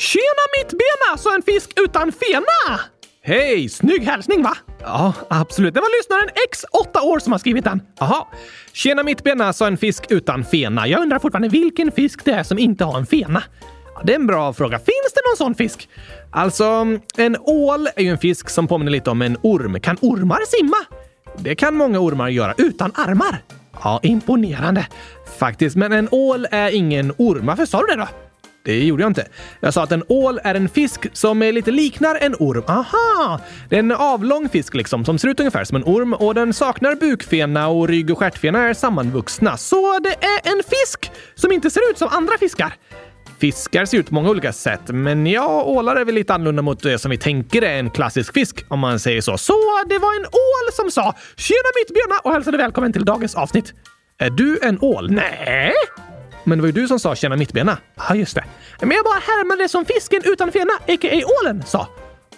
[0.00, 2.80] Tjena mittbena, sa en fisk utan fena!
[3.22, 3.68] Hej!
[3.68, 4.56] Snygg hälsning va?
[4.80, 5.74] Ja, absolut.
[5.74, 7.82] Det var lyssnaren X, 8 år, som har skrivit den.
[7.98, 8.26] Jaha.
[8.72, 10.88] Tjena mittbena, sa en fisk utan fena.
[10.88, 13.42] Jag undrar fortfarande vilken fisk det är som inte har en fena.
[13.94, 14.78] Ja, det är en bra fråga.
[14.78, 15.88] Finns det någon sån fisk?
[16.32, 16.64] Alltså,
[17.16, 19.80] en ål är ju en fisk som påminner lite om en orm.
[19.80, 20.76] Kan ormar simma?
[21.38, 23.42] Det kan många ormar göra utan armar.
[23.82, 24.86] Ja, imponerande.
[25.38, 27.46] Faktiskt, men en ål är ingen orm.
[27.46, 28.08] Varför sa du det då?
[28.62, 29.26] Det gjorde jag inte.
[29.60, 32.64] Jag sa att en ål är en fisk som är lite liknar en orm.
[32.66, 33.40] Aha!
[33.68, 36.52] Det är en avlång fisk liksom, som ser ut ungefär som en orm och den
[36.52, 39.56] saknar bukfena och rygg och stjärtfena är sammanvuxna.
[39.56, 42.74] Så det är en fisk som inte ser ut som andra fiskar.
[43.40, 46.82] Fiskar ser ut på många olika sätt, men ja, ålar är väl lite annorlunda mot
[46.82, 49.38] det som vi tänker är en klassisk fisk, om man säger så.
[49.38, 49.52] Så
[49.86, 53.72] det var en ål som sa “Tjena mitt, Björna!” och hälsade välkommen till dagens avsnitt.
[54.18, 55.10] Är du en ål?
[55.10, 55.72] Nej.
[56.44, 57.78] Men det var ju du som sa “Tjena mittbena”.
[58.08, 58.44] Ja, just det.
[58.80, 61.22] Men jag bara härmade som fisken utan fena, a.k.a.
[61.42, 61.88] ålen, sa.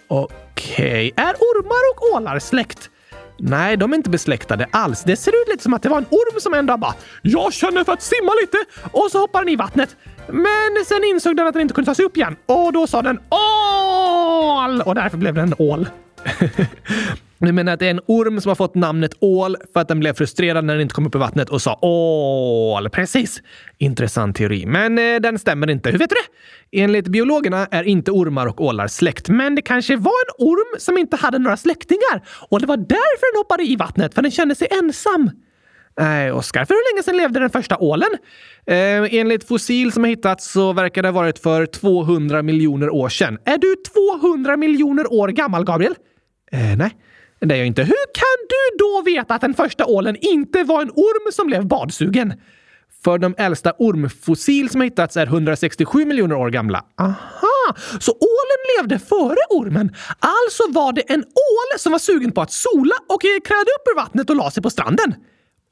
[0.08, 2.90] Okej, är ormar och ålar släkt?
[3.38, 5.02] Nej, de är inte besläktade alls.
[5.02, 7.52] Det ser ut lite som att det var en orm som en dag bara “Jag
[7.52, 8.56] känner för att simma lite”
[8.92, 9.96] och så hoppar den i vattnet.
[10.28, 13.02] Men sen insåg den att den inte kunde ta sig upp igen och då sa
[13.02, 15.88] den ål och därför blev den en ål.
[17.46, 20.00] Du menar att det är en orm som har fått namnet ål för att den
[20.00, 22.90] blev frustrerad när den inte kom upp i vattnet och sa ål.
[22.90, 23.42] Precis.
[23.78, 25.90] Intressant teori, men eh, den stämmer inte.
[25.90, 26.82] Hur vet du det?
[26.82, 30.98] Enligt biologerna är inte ormar och ålar släkt, men det kanske var en orm som
[30.98, 34.54] inte hade några släktingar och det var därför den hoppade i vattnet, för den kände
[34.54, 35.30] sig ensam.
[36.00, 38.10] Nej, Oskar, för hur länge sedan levde den första ålen?
[38.66, 43.08] Eh, enligt fossil som har hittats så verkar det ha varit för 200 miljoner år
[43.08, 43.38] sedan.
[43.44, 43.76] Är du
[44.20, 45.94] 200 miljoner år gammal, Gabriel?
[46.52, 46.90] Eh, nej.
[47.46, 47.82] Det är jag inte.
[47.82, 51.66] Hur kan du då veta att den första ålen inte var en orm som blev
[51.66, 52.34] badsugen?
[53.04, 56.84] För de äldsta ormfossil som hittats är 167 miljoner år gamla.
[57.00, 57.76] Aha!
[58.00, 59.94] Så ålen levde före ormen?
[60.18, 63.88] Alltså var det en ål som var sugen på att sola och eh, krävde upp
[63.92, 65.14] ur vattnet och la sig på stranden?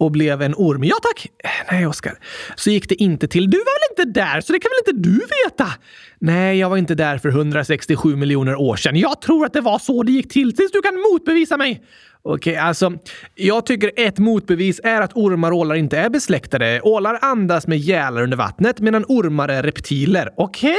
[0.00, 0.84] Och blev en orm.
[0.84, 1.27] Ja tack!
[1.44, 2.19] Eh, nej, Oskar.
[2.56, 3.50] Så gick det inte till.
[3.50, 5.72] Du var väl inte där, så det kan väl inte du veta?
[6.19, 8.97] Nej, jag var inte där för 167 miljoner år sedan.
[8.97, 11.83] Jag tror att det var så det gick till, tills du kan motbevisa mig.
[12.22, 12.93] Okej, alltså.
[13.34, 16.81] Jag tycker ett motbevis är att ormar och ålar inte är besläktade.
[16.81, 20.31] Ålar andas med gälar under vattnet medan ormar är reptiler.
[20.37, 20.77] Okej?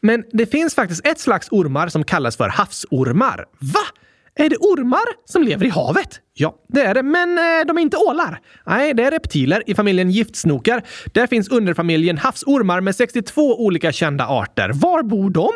[0.00, 3.44] Men det finns faktiskt ett slags ormar som kallas för havsormar.
[3.58, 3.80] Va?
[4.34, 6.20] Är det ormar som lever i havet?
[6.36, 8.40] Ja, det är det, men eh, de är inte ålar.
[8.66, 10.82] Nej, det är reptiler i familjen giftsnokar.
[11.12, 14.70] Där finns underfamiljen havsormar med 62 olika kända arter.
[14.74, 15.50] Var bor de?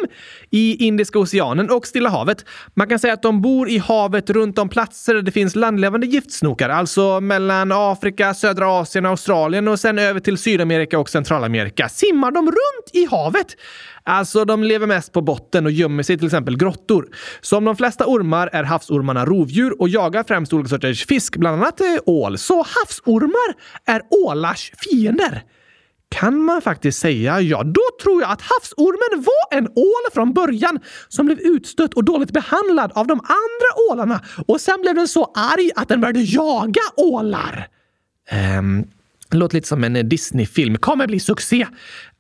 [0.51, 2.45] I Indiska oceanen och Stilla havet.
[2.75, 6.07] Man kan säga att de bor i havet runt de platser där det finns landlevande
[6.07, 11.89] giftsnokar, alltså mellan Afrika, södra Asien, Australien och sen över till Sydamerika och Centralamerika.
[11.89, 13.57] Simmar de runt i havet?
[14.09, 17.09] Alltså, de lever mest på botten och gömmer sig i till exempel grottor.
[17.41, 21.81] Som de flesta ormar är havsormarna rovdjur och jagar främst olika sorters fisk, bland annat
[21.81, 22.39] eh, ål.
[22.39, 23.55] Så havsormar
[23.87, 25.43] är ålars fiender.
[26.11, 27.41] Kan man faktiskt säga.
[27.41, 32.05] Ja, då tror jag att havsormen var en ål från början som blev utstött och
[32.05, 36.21] dåligt behandlad av de andra ålarna och sen blev den så arg att den började
[36.21, 37.69] jaga ålar.
[38.59, 38.87] Um,
[39.37, 40.79] låter lite som en eh, Disney-film.
[40.79, 41.67] Kommer bli succé.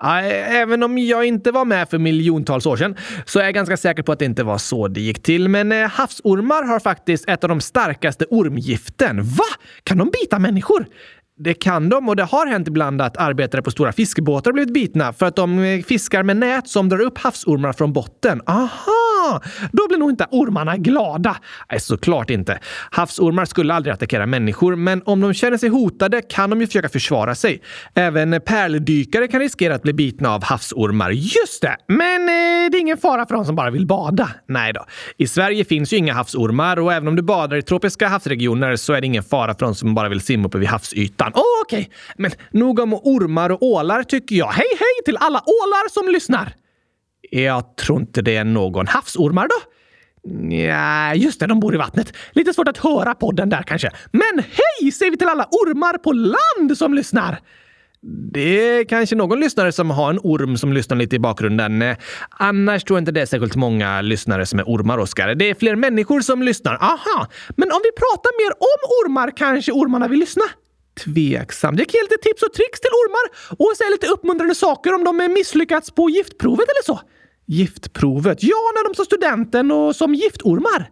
[0.02, 2.96] Även om jag inte var med för miljontals år sedan
[3.26, 5.48] så är jag ganska säker på att det inte var så det gick till.
[5.48, 9.22] Men eh, havsormar har faktiskt ett av de starkaste ormgiften.
[9.22, 9.44] Va?
[9.82, 10.86] Kan de bita människor?
[11.40, 15.12] Det kan de och det har hänt ibland att arbetare på stora fiskebåtar blivit bitna
[15.12, 18.42] för att de eh, fiskar med nät som drar upp havsormar från botten.
[18.46, 19.40] Aha!
[19.72, 21.36] Då blir nog inte ormarna glada.
[21.70, 22.58] Nej, såklart inte.
[22.90, 26.88] Havsormar skulle aldrig attackera människor, men om de känner sig hotade kan de ju försöka
[26.88, 27.62] försvara sig.
[27.94, 31.10] Även pärldykare kan riskera att bli bitna av havsormar.
[31.10, 31.76] Just det!
[31.86, 34.30] Men eh, det är ingen fara för de som bara vill bada.
[34.48, 34.84] Nej då.
[35.16, 38.92] I Sverige finns ju inga havsormar och även om du badar i tropiska havsregioner så
[38.92, 41.42] är det ingen fara för de som bara vill simma uppe vid havsytan fan.
[41.42, 41.94] Oh, Okej, okay.
[42.16, 44.48] men nog om ormar och ålar tycker jag.
[44.48, 46.54] Hej, hej till alla ålar som lyssnar!
[47.30, 49.54] Jag tror inte det är någon havsormar då.
[50.56, 52.12] Ja, just det, de bor i vattnet.
[52.32, 53.90] Lite svårt att höra podden där kanske.
[54.12, 57.38] Men hej säger vi till alla ormar på land som lyssnar!
[58.32, 61.82] Det är kanske någon lyssnare som har en orm som lyssnar lite i bakgrunden.
[61.82, 61.96] Eh,
[62.30, 65.34] annars tror jag inte det är särskilt många lyssnare som är ormar, Oskar.
[65.34, 66.74] Det är fler människor som lyssnar.
[66.74, 67.26] Aha!
[67.56, 70.42] Men om vi pratar mer om ormar kanske ormarna vill lyssna?
[70.98, 71.74] Tveksam.
[71.78, 75.04] Jag kan ge lite tips och tricks till ormar och säga lite uppmuntrande saker om
[75.04, 77.00] de misslyckats på giftprovet eller så.
[77.46, 78.42] Giftprovet?
[78.42, 80.90] Ja, när de tar studenten och som giftormar.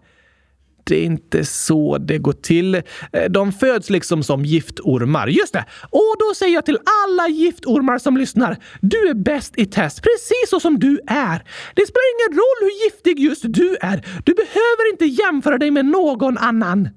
[0.84, 2.74] det är inte så det går till.
[2.74, 2.82] Eh,
[3.30, 5.26] de föds liksom som giftormar.
[5.26, 5.64] Just det!
[5.90, 8.56] Och då säger jag till alla giftormar som lyssnar.
[8.80, 11.44] Du är bäst i test, precis så som du är.
[11.74, 14.06] Det spelar ingen roll hur giftig just du är.
[14.24, 16.88] Du behöver inte jämföra dig med någon annan.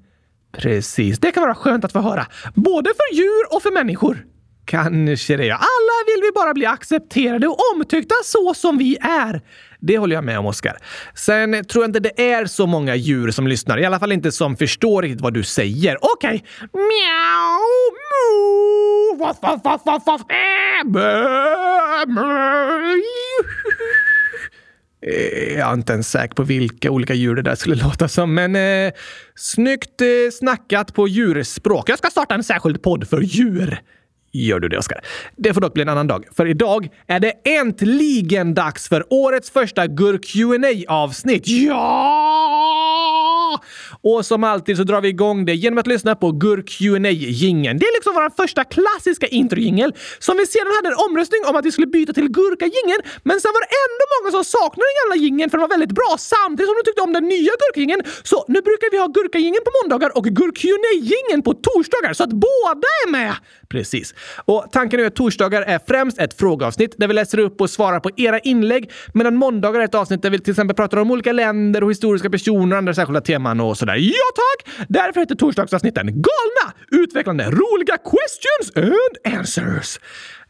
[0.52, 2.26] Precis, det kan vara skönt att få höra.
[2.54, 4.24] Både för djur och för människor.
[4.64, 5.46] Kanske det.
[5.46, 5.54] ja.
[5.54, 9.40] Alla vill vi bara bli accepterade och omtyckta så som vi är.
[9.80, 10.76] Det håller jag med om, Oskar.
[11.14, 13.78] Sen tror jag inte det är så många djur som lyssnar.
[13.78, 15.98] I alla fall inte som förstår riktigt vad du säger.
[16.00, 16.44] Okej.
[16.72, 16.82] Okay.
[16.82, 17.60] Mjau,
[18.00, 20.22] mu, vaff, vaff, vaff, vaff, vaff,
[25.06, 28.34] Eh, jag är inte ens säker på vilka olika djur det där skulle låta som,
[28.34, 28.92] men eh,
[29.34, 31.88] snyggt eh, snackat på djurspråk.
[31.88, 33.80] Jag ska starta en särskild podd för djur.
[34.32, 35.00] Gör du det, Oskar?
[35.36, 39.50] Det får dock bli en annan dag, för idag är det äntligen dags för årets
[39.50, 42.80] första gurk qa avsnitt Ja!
[44.02, 47.10] Och som alltid så drar vi igång det genom att lyssna på gur qa
[47.42, 51.56] gingen Det är liksom vår första klassiska introjingel som vi sedan hade en omröstning om
[51.56, 54.86] att vi skulle byta till gurka gingen men sen var det ändå många som saknade
[54.90, 57.52] den gamla gingen för den var väldigt bra samtidigt som de tyckte om den nya
[57.62, 57.80] gurka
[58.30, 62.34] Så nu brukar vi ha gurka på måndagar och gur qa på torsdagar så att
[62.48, 63.34] båda är med!
[63.70, 64.14] Precis.
[64.44, 68.00] Och tanken är att torsdagar är främst ett frågeavsnitt där vi läser upp och svarar
[68.00, 71.32] på era inlägg, medan måndagar är ett avsnitt där vi till exempel pratar om olika
[71.32, 73.89] länder och historiska personer och andra särskilda teman och sådär.
[73.96, 74.86] Ja tack!
[74.88, 79.98] Därför heter torsdagsavsnitten galna, utvecklande, roliga questions and answers.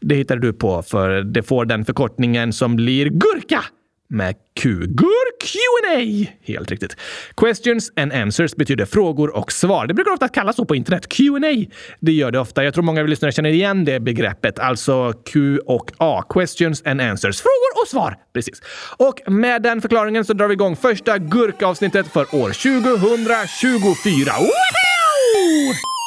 [0.01, 3.63] Det hittar du på för det får den förkortningen som blir GURKA
[4.11, 4.69] med Q.
[4.87, 6.97] Gur Q&A Helt riktigt.
[7.37, 9.87] Questions and answers betyder frågor och svar.
[9.87, 11.07] Det brukar ofta kallas så på internet.
[11.09, 11.65] Q&A
[11.99, 12.63] Det gör det ofta.
[12.63, 14.59] Jag tror många av lyssnare känner igen det begreppet.
[14.59, 16.23] Alltså Q och A.
[16.29, 17.41] Questions and answers.
[17.41, 18.17] Frågor och svar.
[18.33, 18.61] Precis.
[18.97, 24.31] Och med den förklaringen så drar vi igång första gurkavsnittet för år 2024.
[24.39, 26.00] Woho!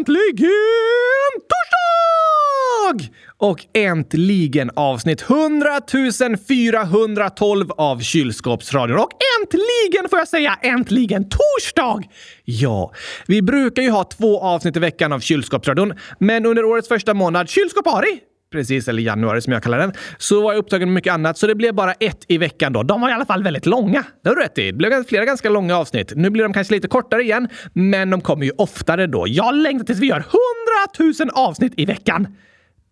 [0.00, 0.50] Äntligen
[1.50, 3.12] torsdag!
[3.38, 5.80] Och äntligen avsnitt 100
[6.48, 8.98] 412 av Kylskåpsradion.
[8.98, 9.10] Och
[9.40, 12.02] äntligen får jag säga äntligen torsdag!
[12.44, 12.92] Ja,
[13.26, 17.48] vi brukar ju ha två avsnitt i veckan av Kylskåpsradion, men under årets första månad,
[17.48, 18.20] kylskåpari,
[18.52, 21.46] precis, eller januari som jag kallar den, så var jag upptagen med mycket annat, så
[21.46, 22.82] det blev bara ett i veckan då.
[22.82, 24.04] De var i alla fall väldigt långa.
[24.22, 24.66] Det har du rätt i.
[24.66, 26.12] Det blev flera ganska långa avsnitt.
[26.16, 29.24] Nu blir de kanske lite kortare igen, men de kommer ju oftare då.
[29.28, 30.24] Jag längtar tills vi gör
[30.98, 32.36] 100 000 avsnitt i veckan.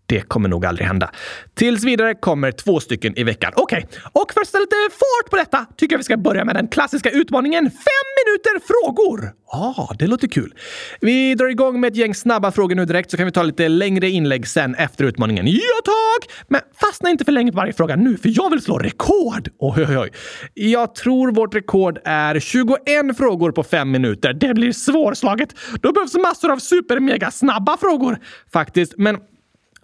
[0.09, 1.11] Det kommer nog aldrig hända.
[1.55, 3.53] Tills vidare kommer två stycken i veckan.
[3.57, 4.01] Okej, okay.
[4.13, 6.69] och för att sätta lite fart på detta tycker jag vi ska börja med den
[6.69, 9.33] klassiska utmaningen fem minuter frågor.
[9.53, 10.55] Ja, ah, det låter kul.
[11.01, 13.69] Vi drar igång med ett gäng snabba frågor nu direkt så kan vi ta lite
[13.69, 15.47] längre inlägg sen efter utmaningen.
[15.47, 16.31] Ja, tack!
[16.49, 19.49] Men fastna inte för länge på varje fråga nu, för jag vill slå rekord.
[19.59, 20.11] Oj, oj, oj.
[20.55, 22.79] Jag tror vårt rekord är 21
[23.17, 24.33] frågor på fem minuter.
[24.33, 25.49] Det blir svårslaget.
[25.83, 28.19] Då behövs massor av super mega snabba frågor
[28.53, 28.95] faktiskt.
[28.97, 29.17] Men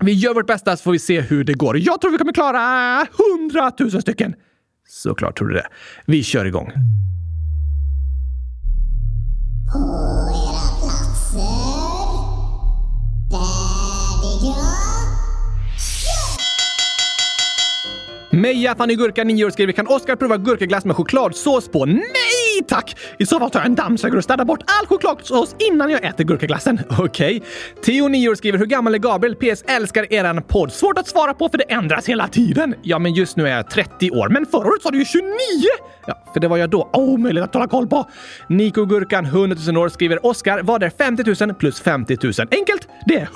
[0.01, 1.79] vi gör vårt bästa så får vi se hur det går.
[1.79, 4.35] Jag tror vi kommer klara hundratusen stycken.
[4.89, 5.67] Såklart tror du det.
[6.07, 6.73] Vi kör igång.
[9.73, 9.79] På
[10.31, 11.85] era platser.
[18.31, 22.65] Meja Fanny Gurka, 9 år, skriver “Kan Oskar prova gurkaglass med chokladsås på?” Nej Nej
[22.69, 22.97] tack!
[23.19, 26.25] I så fall tar jag en dammsugare och städar bort all chokladsås innan jag äter
[26.25, 26.81] gurkaglassen.
[26.99, 27.37] Okej.
[27.37, 27.49] Okay.
[27.85, 29.37] Theo, 9 år, skriver “Hur gammal är Gabriel?
[29.37, 29.63] PS.
[29.67, 30.73] Älskar eran podd.
[30.73, 33.71] Svårt att svara på för det ändras hela tiden.” Ja, men just nu är jag
[33.71, 34.29] 30 år.
[34.29, 35.31] Men förra året sa du ju 29!
[36.07, 36.91] Ja, för det var jag då.
[36.93, 38.11] Omöjligt oh, att hålla koll på.
[38.49, 42.89] Nico Gurkan, 100 000 år, skriver “Oskar, vad är 50 000 plus 50 000?” Enkelt!
[43.07, 43.29] Det är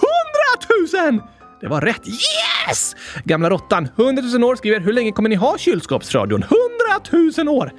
[0.92, 1.20] 100 000!
[1.60, 2.08] Det var rätt.
[2.08, 2.96] Yes!
[3.25, 7.72] Gamla råttan, 100 000 år, skriver “Hur länge kommer ni ha kylskåpsradion?” 100 000 år!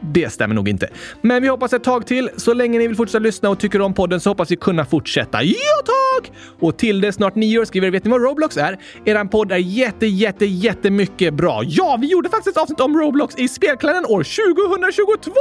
[0.00, 0.88] Det stämmer nog inte.
[1.22, 2.30] Men vi hoppas ett tag till.
[2.36, 5.42] Så länge ni vill fortsätta lyssna och tycker om podden så hoppas vi kunna fortsätta.
[5.42, 6.32] Ja, tack!
[6.60, 8.78] Och till det snart nio år skriver vet ni vad Roblox är?
[9.04, 11.62] Eran podd är jätte, jätte, jättemycket bra.
[11.64, 15.32] Ja, vi gjorde faktiskt ett avsnitt om Roblox i Spelkläden år 2022!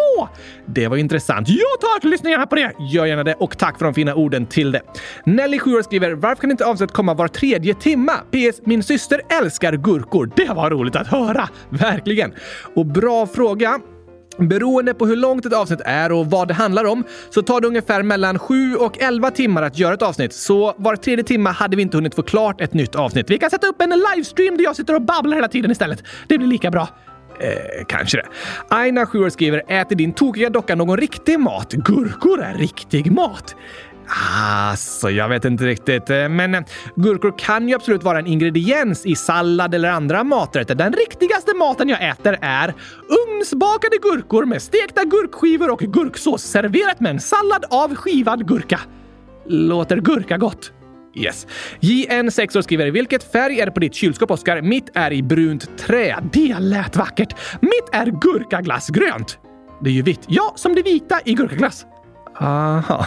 [0.66, 1.50] Det var intressant.
[1.50, 2.04] Ja, tack!
[2.04, 2.72] Lyssna gärna på det.
[2.80, 4.82] Gör gärna det och tack för de fina orden till det.
[5.26, 8.14] Nelly 7 år skriver varför kan inte avsnitt komma var tredje timma?
[8.14, 8.62] PS.
[8.66, 10.32] Min syster älskar gurkor.
[10.36, 11.50] Det var roligt att höra.
[11.70, 12.34] Verkligen.
[12.76, 13.80] Och bra fråga.
[14.38, 17.68] Beroende på hur långt ett avsnitt är och vad det handlar om så tar det
[17.68, 20.34] ungefär mellan 7 och 11 timmar att göra ett avsnitt.
[20.34, 23.30] Så var tredje timme hade vi inte hunnit få klart ett nytt avsnitt.
[23.30, 26.04] Vi kan sätta upp en livestream där jag sitter och babblar hela tiden istället.
[26.28, 26.88] Det blir lika bra.
[27.40, 28.26] Eh, kanske det.
[28.70, 31.72] Aina, 7 skriver “Äter din tokiga docka någon riktig mat?
[31.74, 33.56] Gurkor är riktig mat.”
[34.10, 36.10] Alltså, jag vet inte riktigt.
[36.10, 36.62] Eh, men eh,
[36.96, 40.76] gurkor kan ju absolut vara en ingrediens i sallad eller andra maträtter.
[40.76, 42.74] Den riktigaste maten jag äter är
[43.28, 48.80] ugnsbakade gurkor med stekta gurkskivor och gurksås serverat med en sallad av skivad gurka.
[49.46, 50.72] Låter gurka gott?
[51.16, 51.48] Yes.
[51.80, 54.62] JN 6 skriver “Vilket färg är det på ditt kylskåp, Oskar?
[54.62, 56.16] Mitt är i brunt trä.
[56.34, 57.36] Det lät vackert.
[57.62, 59.40] Mitt är gurkaglassgrönt.
[59.82, 60.22] Det är ju vitt.
[60.28, 61.86] Ja, som det vita i gurkaglass.
[62.40, 63.06] Aha.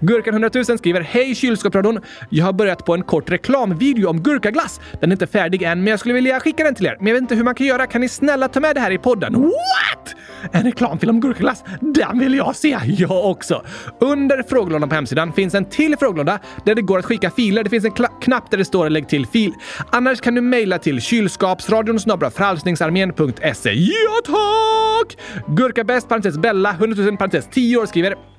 [0.00, 2.00] Gurkan 100 000 skriver Hej kylskåpsradion!
[2.28, 4.80] Jag har börjat på en kort reklamvideo om gurkaglass.
[5.00, 6.96] Den är inte färdig än, men jag skulle vilja skicka den till er.
[6.98, 7.86] Men jag vet inte hur man kan göra.
[7.86, 9.42] Kan ni snälla ta med det här i podden?
[9.42, 10.14] What?
[10.52, 11.64] En reklamfilm om gurkaglass?
[11.80, 12.78] Den vill jag se!
[12.84, 13.64] Jag också!
[14.00, 17.64] Under frågelådan på hemsidan finns en till frågelåda där det går att skicka filer.
[17.64, 19.52] Det finns en knapp där det står lägg till fil.
[19.90, 21.98] Annars kan du mejla till kylskapsradion
[22.34, 23.72] frälsningsarmén.se.
[23.72, 25.18] Ja tack!
[25.46, 28.31] Gurkabäst, parentes Bella, 100 000 parentes 10 år skriver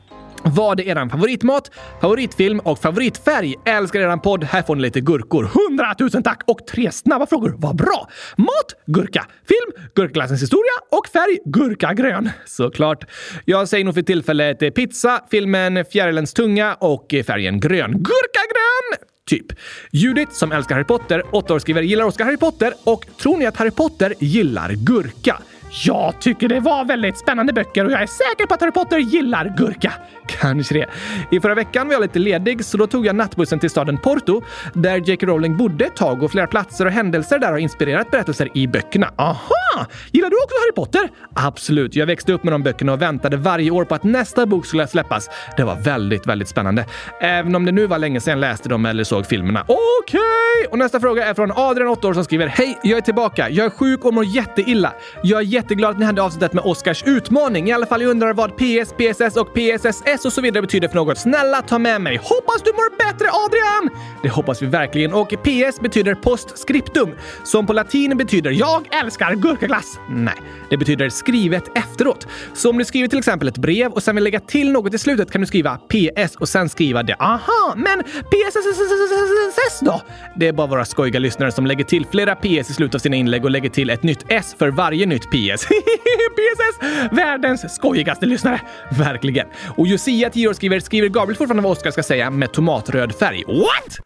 [0.45, 1.71] vad är eran favoritmat,
[2.01, 3.55] favoritfilm och favoritfärg?
[3.65, 4.43] Älskar eran podd.
[4.43, 5.43] Här får ni lite gurkor.
[5.43, 6.41] Hundratusen tack!
[6.47, 7.55] Och tre snabba frågor.
[7.57, 8.07] Vad bra!
[8.37, 9.25] Mat, gurka.
[9.47, 10.71] Film, Gurkglassens historia.
[10.91, 12.29] Och färg, gurkagrön.
[12.45, 13.05] Såklart.
[13.45, 17.91] Jag säger nog för tillfället eh, pizza, filmen Fjärilens tunga och eh, färgen grön.
[17.91, 19.07] Gurkagrön!
[19.25, 19.45] Typ.
[19.91, 23.45] Judith, som älskar Harry Potter, åtta år skriver gillar Oscar Harry Potter och tror ni
[23.45, 25.37] att Harry Potter gillar gurka?
[25.81, 28.97] Jag tycker det var väldigt spännande böcker och jag är säker på att Harry Potter
[28.97, 29.93] gillar gurka.
[30.27, 30.89] Kanske det.
[31.31, 34.41] I förra veckan var jag lite ledig så då tog jag nattbussen till staden Porto
[34.73, 35.27] där J.K.
[35.27, 39.11] Rowling bodde ett tag och flera platser och händelser där har inspirerat berättelser i böckerna.
[39.17, 39.85] Aha!
[40.11, 41.09] Gillar du också Harry Potter?
[41.35, 41.95] Absolut.
[41.95, 44.87] Jag växte upp med de böckerna och väntade varje år på att nästa bok skulle
[44.87, 45.29] släppas.
[45.57, 46.85] Det var väldigt, väldigt spännande.
[47.21, 49.61] Även om det nu var länge sedan jag läste dem eller såg filmerna.
[49.67, 50.19] Okej!
[50.59, 50.71] Okay.
[50.71, 52.79] Och nästa fråga är från Adrian, 8 år, som skriver Hej!
[52.83, 53.49] Jag är tillbaka.
[53.49, 54.93] Jag är sjuk och mår jätteilla.
[55.23, 57.69] Jag är jätteglad att ni hade avsnittet med Oscars utmaning.
[57.69, 60.95] I alla fall jag undrar vad PS, PSS och PSSS och så vidare betyder för
[60.95, 61.17] något.
[61.17, 62.17] Snälla ta med mig.
[62.17, 63.99] Hoppas du mår bättre Adrian!
[64.23, 65.13] Det hoppas vi verkligen.
[65.13, 67.11] Och PS betyder postscriptum,
[67.43, 69.99] som på latin betyder “Jag älskar gurkaglass”.
[70.09, 70.33] Nej,
[70.69, 72.27] det betyder skrivet efteråt.
[72.53, 74.97] Så om du skriver till exempel ett brev och sen vill lägga till något i
[74.97, 77.15] slutet kan du skriva PS och sen skriva det.
[77.19, 80.01] Aha, men PSSSSS då?
[80.35, 83.15] Det är bara våra skojiga lyssnare som lägger till flera PS i slutet av sina
[83.15, 85.52] inlägg och lägger till ett nytt S för varje nytt PS.
[85.61, 86.79] PSS!
[87.11, 88.61] Världens skojigaste lyssnare.
[88.97, 89.47] Verkligen.
[89.77, 93.43] Och Josia, 10 år, skriver “Skriver Gabriel fortfarande vad Oskar ska säga med tomatröd färg?”
[93.47, 93.99] What?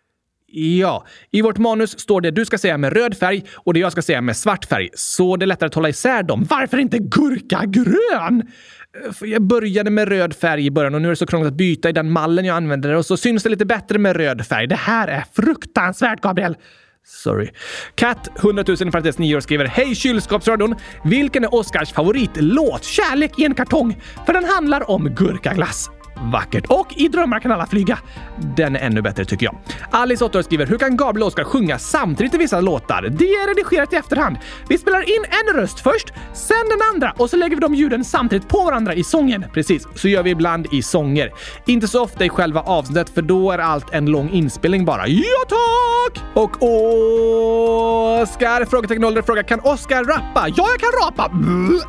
[0.52, 3.92] Ja, i vårt manus står det du ska säga med röd färg och det jag
[3.92, 4.90] ska säga med svart färg.
[4.94, 6.48] Så det är lättare att hålla isär dem.
[6.50, 8.44] Varför inte gurkagrön?
[9.22, 11.58] Eh, jag började med röd färg i början och nu är det så krångligt att
[11.58, 14.68] byta i den mallen jag använder och så syns det lite bättre med röd färg.
[14.68, 16.56] Det här är fruktansvärt, Gabriel!
[17.10, 17.50] Sorry.
[17.96, 20.76] Kat, 100 000 parentes 9 år, skriver Hej kylskåpsradion!
[21.04, 22.84] Vilken är Oscars favoritlåt?
[22.84, 24.02] Kärlek i en kartong.
[24.26, 25.90] För den handlar om gurkaglass.
[26.22, 26.66] Vackert.
[26.70, 28.00] Och I drömmar kan alla flyga.
[28.56, 29.56] Den är ännu bättre tycker jag.
[29.92, 33.02] Alice 8 skriver “Hur kan Gabriel och Oskar sjunga samtidigt i vissa låtar?
[33.02, 34.38] Det är redigerat i efterhand.
[34.70, 38.06] Vi spelar in en röst först, sen den andra och så lägger vi de ljuden
[38.06, 39.46] samtidigt på varandra i sången.
[39.54, 41.32] Precis, så gör vi ibland i sånger.
[41.66, 45.08] Inte så ofta i själva avsnittet för då är allt en lång inspelning bara.
[45.08, 46.24] Ja tack!
[46.34, 46.52] Och
[48.22, 48.66] Oskar?
[48.66, 51.32] Frågetecken ålder frågar “Kan Oskar rappa?” Ja, jag kan rapa!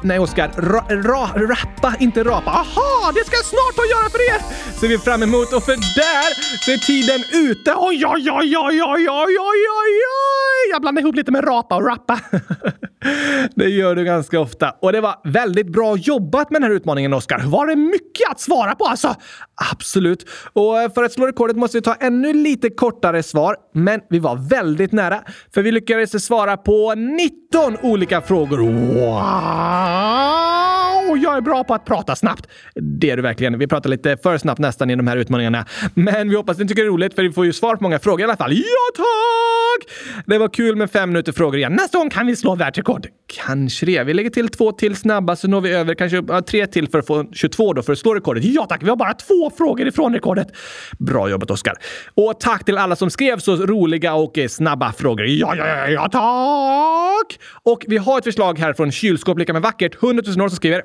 [0.02, 0.50] Nej, Oskar.
[0.56, 2.50] Ra, ra, rappa, inte rapa.
[2.50, 4.40] Aha, det ska jag snart få göra för för er
[4.80, 6.30] ser vi fram emot och för där
[6.64, 7.74] så är tiden ute.
[7.76, 9.94] Oj, oj, oj, oj, oj, oj, oj, oj,
[10.24, 10.70] oj!
[10.72, 12.20] Jag blandar ihop lite med rapa och rappa.
[13.54, 14.70] det gör du ganska ofta.
[14.82, 17.38] Och det var väldigt bra jobbat med den här utmaningen, Oskar.
[17.38, 19.14] Var det mycket att svara på alltså?
[19.72, 20.26] Absolut.
[20.52, 24.18] Och eh, för att slå rekordet måste vi ta ännu lite kortare svar, men vi
[24.18, 25.22] var väldigt nära.
[25.54, 28.58] För vi lyckades svara på 19 olika frågor.
[28.58, 30.47] Wow!
[31.38, 32.46] Är bra på att prata snabbt.
[32.74, 33.58] Det är du verkligen.
[33.58, 35.66] Vi pratar lite för snabbt nästan i de här utmaningarna.
[35.94, 37.98] Men vi hoppas ni tycker det är roligt för vi får ju svar på många
[37.98, 38.52] frågor i alla fall.
[38.52, 39.94] Ja tack!
[40.26, 41.72] Det var kul med fem minuter frågor igen.
[41.72, 43.06] Nästa gång kan vi slå världsrekord.
[43.44, 44.04] Kanske det.
[44.04, 46.98] Vi lägger till två till snabba så når vi över kanske ja, tre till för
[46.98, 48.44] att få 22 då för att slå rekordet.
[48.44, 48.82] Ja tack!
[48.82, 50.48] Vi har bara två frågor ifrån rekordet.
[50.98, 51.74] Bra jobbat Oskar.
[52.14, 55.26] Och tack till alla som skrev så roliga och eh, snabba frågor.
[55.26, 57.40] Ja, ja, ja, ja tack!
[57.62, 60.02] Och vi har ett förslag här från Kylskåp lika med vackert.
[60.02, 60.82] 100 000 år som skriver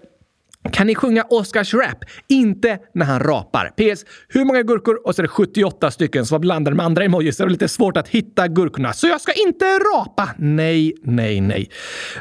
[0.71, 2.05] kan ni sjunga Oscars rap?
[2.27, 3.69] Inte när han rapar.
[3.69, 4.05] PS.
[4.27, 5.07] Hur många gurkor?
[5.07, 7.37] Och så är det 78 stycken som var blandade med andra emojis.
[7.37, 8.93] Det var lite svårt att hitta gurkorna.
[8.93, 10.29] Så jag ska inte rapa!
[10.37, 11.69] Nej, nej, nej.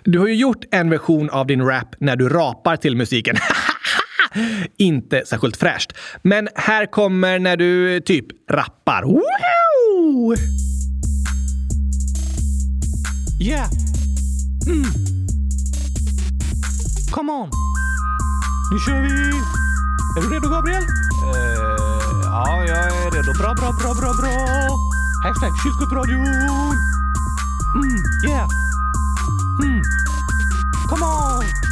[0.04, 3.36] Du har ju gjort en version av din rap när du rapar till musiken.
[4.76, 5.92] inte särskilt fräscht.
[6.22, 9.02] Men här kommer när du eh, typ rappar.
[9.02, 10.36] Wow!
[13.40, 13.68] Yeah!
[14.66, 14.84] Mm.
[17.10, 17.50] come on!
[18.72, 19.08] Nu kör vi!
[20.16, 20.82] Är du redo Gabriel?
[20.82, 20.88] Uh,
[22.22, 23.32] ja, jag är redo.
[23.32, 24.30] Bra, bra, bra, bra, bra!
[25.22, 26.26] Hashtag kylskåpsradion!
[27.74, 28.48] Mm, yeah!
[29.62, 29.82] Mm.
[30.88, 31.71] Come on!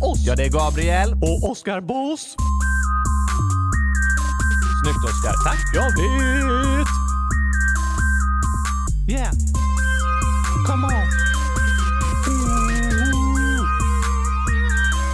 [0.03, 0.19] oss.
[0.25, 1.13] Ja, det är Gabriel.
[1.13, 2.35] Och Oskar Boss.
[4.83, 5.33] Snyggt Oskar.
[5.43, 5.59] Tack.
[5.73, 6.87] Jag vet!
[9.07, 9.31] Yeah.
[10.65, 11.07] Come on.
[12.27, 13.65] Ooh.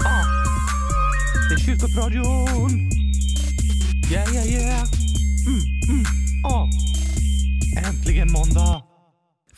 [0.06, 0.26] Ah.
[1.50, 2.92] Det är kyrkopradion.
[4.12, 4.88] Yeah, yeah, yeah.
[5.48, 6.06] Mm, mm.
[6.44, 6.68] Ah.
[7.88, 8.77] Äntligen måndag.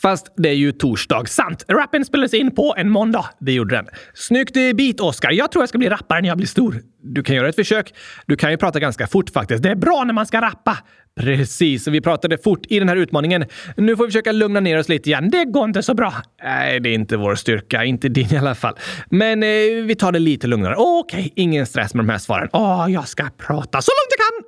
[0.02, 1.28] Fast det är ju torsdag.
[1.28, 1.64] Sant!
[1.68, 3.26] Rappen spelades in på en måndag.
[3.38, 3.86] Det gjorde den.
[4.14, 5.30] Snyggt bit, Oscar.
[5.30, 6.76] Jag tror jag ska bli rappare när jag blir stor.
[7.02, 7.94] Du kan göra ett försök.
[8.26, 9.62] Du kan ju prata ganska fort faktiskt.
[9.62, 10.78] Det är bra när man ska rappa.
[11.20, 13.44] Precis, vi pratade fort i den här utmaningen.
[13.76, 15.30] Nu får vi försöka lugna ner oss lite igen.
[15.30, 16.14] Det går inte så bra.
[16.42, 17.84] Nej, det är inte vår styrka.
[17.84, 18.74] Inte din i alla fall.
[19.10, 19.48] Men eh,
[19.84, 20.74] vi tar det lite lugnare.
[20.76, 22.48] Okej, okay, ingen stress med de här svaren.
[22.52, 24.39] Åh, jag ska prata så långt jag kan.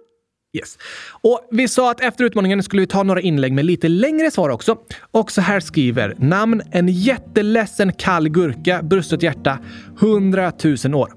[0.54, 0.78] Yes.
[1.10, 4.48] Och vi sa att efter utmaningen skulle vi ta några inlägg med lite längre svar
[4.48, 4.76] också.
[5.10, 9.58] Och så här skriver namn en jätteledsen kall gurka, brustet hjärta,
[10.00, 10.52] 100
[10.84, 11.12] 000 år.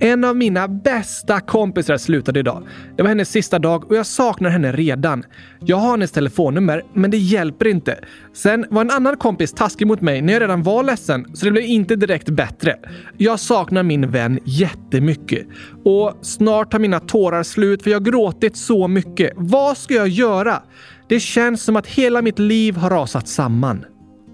[0.00, 2.62] En av mina bästa kompisar slutade idag.
[2.96, 5.24] Det var hennes sista dag och jag saknar henne redan.
[5.60, 7.98] Jag har hennes telefonnummer, men det hjälper inte.
[8.34, 11.52] Sen var en annan kompis taskig mot mig när jag redan var ledsen, så det
[11.52, 12.76] blev inte direkt bättre.
[13.16, 15.46] Jag saknar min vän jättemycket.
[15.84, 19.32] Och snart tar mina tårar slut för jag har gråtit så mycket.
[19.36, 20.62] Vad ska jag göra?
[21.08, 23.84] Det känns som att hela mitt liv har rasat samman.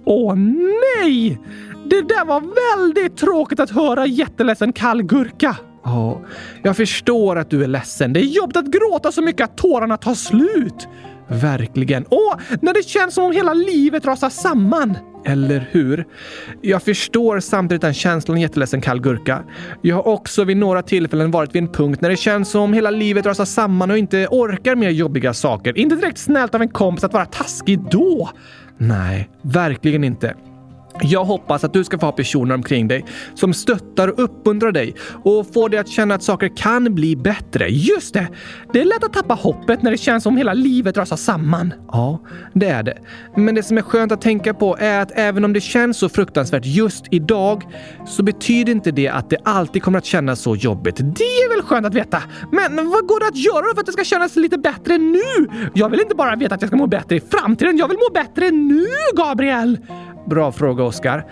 [0.06, 1.38] Åh nej!
[1.84, 5.56] Det där var väldigt tråkigt att höra jätteledsen kall gurka.
[5.84, 6.20] Ja,
[6.62, 8.12] jag förstår att du är ledsen.
[8.12, 10.88] Det är jobbigt att gråta så mycket att tårarna tar slut.
[11.28, 12.04] Verkligen.
[12.04, 14.96] Och när det känns som om hela livet rasar samman.
[15.26, 16.04] Eller hur?
[16.60, 19.42] Jag förstår samtidigt den känslan jätteledsen kall gurka.
[19.82, 22.72] Jag har också vid några tillfällen varit vid en punkt när det känns som om
[22.72, 25.78] hela livet rasar samman och inte orkar mer jobbiga saker.
[25.78, 28.30] Inte direkt snällt av en kompis att vara taskig då.
[28.78, 30.34] Nej, verkligen inte.
[31.02, 33.04] Jag hoppas att du ska få ha personer omkring dig
[33.34, 37.68] som stöttar och uppmuntrar dig och får dig att känna att saker kan bli bättre.
[37.68, 38.28] Just det!
[38.72, 41.74] Det är lätt att tappa hoppet när det känns som hela livet rasar samman.
[41.92, 42.20] Ja,
[42.52, 42.98] det är det.
[43.36, 46.08] Men det som är skönt att tänka på är att även om det känns så
[46.08, 47.62] fruktansvärt just idag
[48.06, 50.96] så betyder inte det att det alltid kommer att kännas så jobbigt.
[50.96, 52.22] Det är väl skönt att veta.
[52.52, 55.48] Men vad går det att göra för att det ska kännas lite bättre nu?
[55.74, 57.76] Jag vill inte bara veta att jag ska må bättre i framtiden.
[57.76, 59.78] Jag vill må bättre nu, Gabriel!
[60.26, 61.24] Bra fråga, Oskar.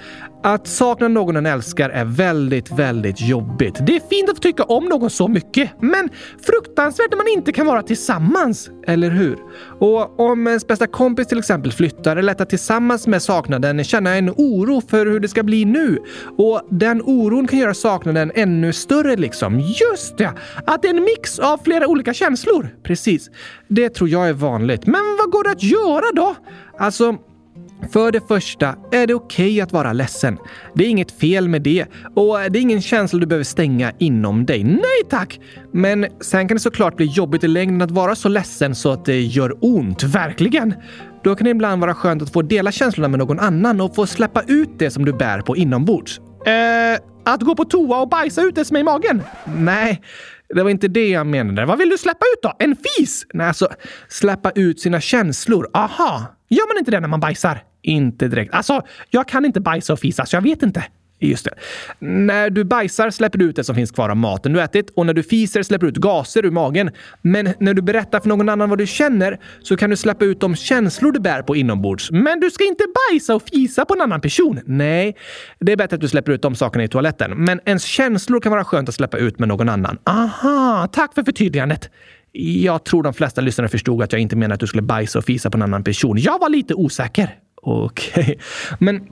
[0.44, 3.86] Att sakna någon en älskar är väldigt, väldigt jobbigt.
[3.86, 6.08] Det är fint att få tycka om någon så mycket, men
[6.46, 8.70] fruktansvärt när man inte kan vara tillsammans.
[8.86, 9.38] Eller hur?
[9.78, 13.84] Och om ens bästa kompis till exempel flyttar är det lätt att tillsammans med saknaden
[13.84, 15.98] känna en oro för hur det ska bli nu.
[16.38, 19.60] Och den oron kan göra saknaden ännu större liksom.
[19.60, 20.32] Just det!
[20.66, 22.68] Att det är en mix av flera olika känslor.
[22.82, 23.30] Precis.
[23.68, 24.86] Det tror jag är vanligt.
[24.86, 26.34] Men vad går det att göra då?
[26.78, 27.16] Alltså,
[27.90, 30.38] för det första är det okej okay att vara ledsen.
[30.74, 33.92] Det är inget fel med det och eh, det är ingen känsla du behöver stänga
[33.98, 34.64] inom dig.
[34.64, 35.40] Nej tack!
[35.72, 39.04] Men sen kan det såklart bli jobbigt i längden att vara så ledsen så att
[39.04, 40.02] det gör ont.
[40.02, 40.74] Verkligen!
[41.24, 44.06] Då kan det ibland vara skönt att få dela känslorna med någon annan och få
[44.06, 46.20] släppa ut det som du bär på inombords.
[46.46, 49.22] Eh, att gå på toa och bajsa ut det som är i magen?
[49.56, 50.02] Nej,
[50.54, 51.66] det var inte det jag menade.
[51.66, 52.52] Vad vill du släppa ut då?
[52.58, 53.26] En fis?
[53.34, 53.68] Nej, alltså
[54.08, 55.68] släppa ut sina känslor.
[55.74, 56.26] Aha!
[56.48, 57.71] Gör man inte det när man bajsar?
[57.82, 58.54] Inte direkt.
[58.54, 60.84] Alltså, jag kan inte bajsa och fisa, så jag vet inte.
[61.22, 61.54] Just det.
[61.98, 65.06] När du bajsar släpper du ut det som finns kvar av maten du ätit och
[65.06, 66.90] när du fiser släpper du ut gaser ur magen.
[67.22, 70.40] Men när du berättar för någon annan vad du känner så kan du släppa ut
[70.40, 72.10] de känslor du bär på inombords.
[72.10, 74.60] Men du ska inte bajsa och fisa på en annan person.
[74.66, 75.16] Nej,
[75.60, 77.44] det är bättre att du släpper ut de sakerna i toaletten.
[77.44, 79.98] Men ens känslor kan vara skönt att släppa ut med någon annan.
[80.04, 81.90] Aha, tack för förtydligandet.
[82.32, 85.24] Jag tror de flesta lyssnare förstod att jag inte menade att du skulle bajsa och
[85.24, 86.16] fisa på en annan person.
[86.18, 87.38] Jag var lite osäker.
[87.62, 88.36] Okej, okay.
[88.78, 89.08] men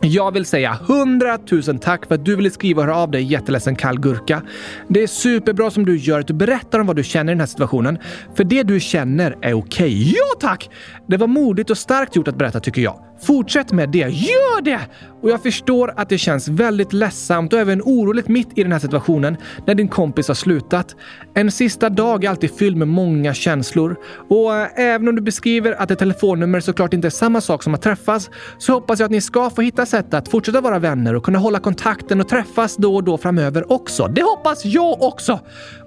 [0.00, 3.76] jag vill säga hundratusen tack för att du ville skriva och höra av dig jätteledsen
[3.76, 4.42] kall gurka.
[4.88, 7.40] Det är superbra som du gör att du berättar om vad du känner i den
[7.40, 7.98] här situationen.
[8.34, 9.54] För det du känner är okej.
[9.54, 10.12] Okay.
[10.16, 10.70] Ja tack!
[11.06, 13.03] Det var modigt och starkt gjort att berätta tycker jag.
[13.22, 13.98] Fortsätt med det.
[13.98, 14.80] Gör det!
[15.24, 18.78] Och jag förstår att det känns väldigt ledsamt och även oroligt mitt i den här
[18.78, 20.96] situationen när din kompis har slutat.
[21.34, 23.96] En sista dag är alltid fylld med många känslor
[24.28, 27.74] och eh, även om du beskriver att ett telefonnummer såklart inte är samma sak som
[27.74, 31.14] att träffas så hoppas jag att ni ska få hitta sätt att fortsätta vara vänner
[31.14, 34.06] och kunna hålla kontakten och träffas då och då framöver också.
[34.06, 35.40] Det hoppas jag också!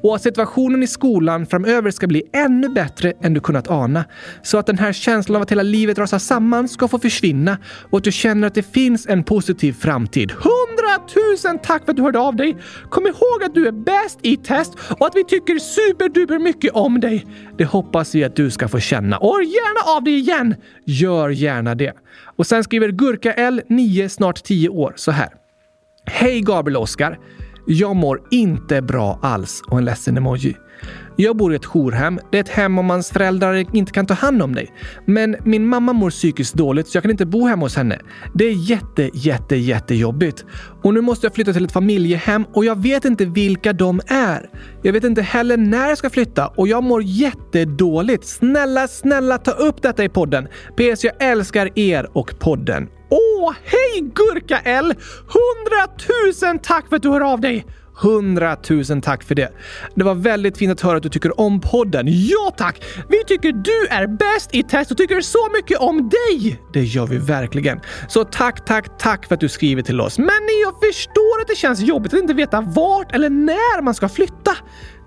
[0.03, 4.05] Och att situationen i skolan framöver ska bli ännu bättre än du kunnat ana.
[4.43, 7.57] Så att den här känslan av att hela livet rasar samman ska få försvinna
[7.89, 10.31] och att du känner att det finns en positiv framtid.
[10.31, 12.57] Hundratusen tack för att du hörde av dig!
[12.89, 16.99] Kom ihåg att du är bäst i test och att vi tycker superduper mycket om
[16.99, 17.25] dig.
[17.57, 19.17] Det hoppas vi att du ska få känna.
[19.17, 20.55] Och gärna av dig igen!
[20.85, 21.93] Gör gärna det.
[22.37, 25.29] Och sen skriver Gurka L, 9, snart 10 år, så här.
[26.05, 27.19] Hej Gabriel och Oskar!
[27.67, 30.55] Jag mår inte bra alls och en ledsen emoji.
[31.19, 32.19] Jag bor i ett jourhem.
[32.31, 34.73] Det är ett hem om hans föräldrar inte kan ta hand om dig.
[35.05, 37.99] Men min mamma mår psykiskt dåligt så jag kan inte bo hemma hos henne.
[38.33, 40.45] Det är jätte, jätte, jättejobbigt.
[40.83, 44.49] Och nu måste jag flytta till ett familjehem och jag vet inte vilka de är.
[44.83, 48.25] Jag vet inte heller när jag ska flytta och jag mår jättedåligt.
[48.25, 50.47] Snälla, snälla ta upp detta i podden.
[50.75, 52.87] PS, jag älskar er och podden.
[53.09, 54.93] Åh, hej Gurka L!
[55.27, 57.65] Hundratusen tack för att du hör av dig!
[57.97, 59.49] Hundratusen tack för det.
[59.95, 62.05] Det var väldigt fint att höra att du tycker om podden.
[62.07, 62.83] Ja tack!
[63.09, 66.61] Vi tycker du är bäst i test och tycker så mycket om dig!
[66.73, 67.79] Det gör vi verkligen.
[68.07, 70.17] Så tack, tack, tack för att du skriver till oss.
[70.17, 70.27] Men
[70.63, 74.51] jag förstår att det känns jobbigt att inte veta vart eller när man ska flytta.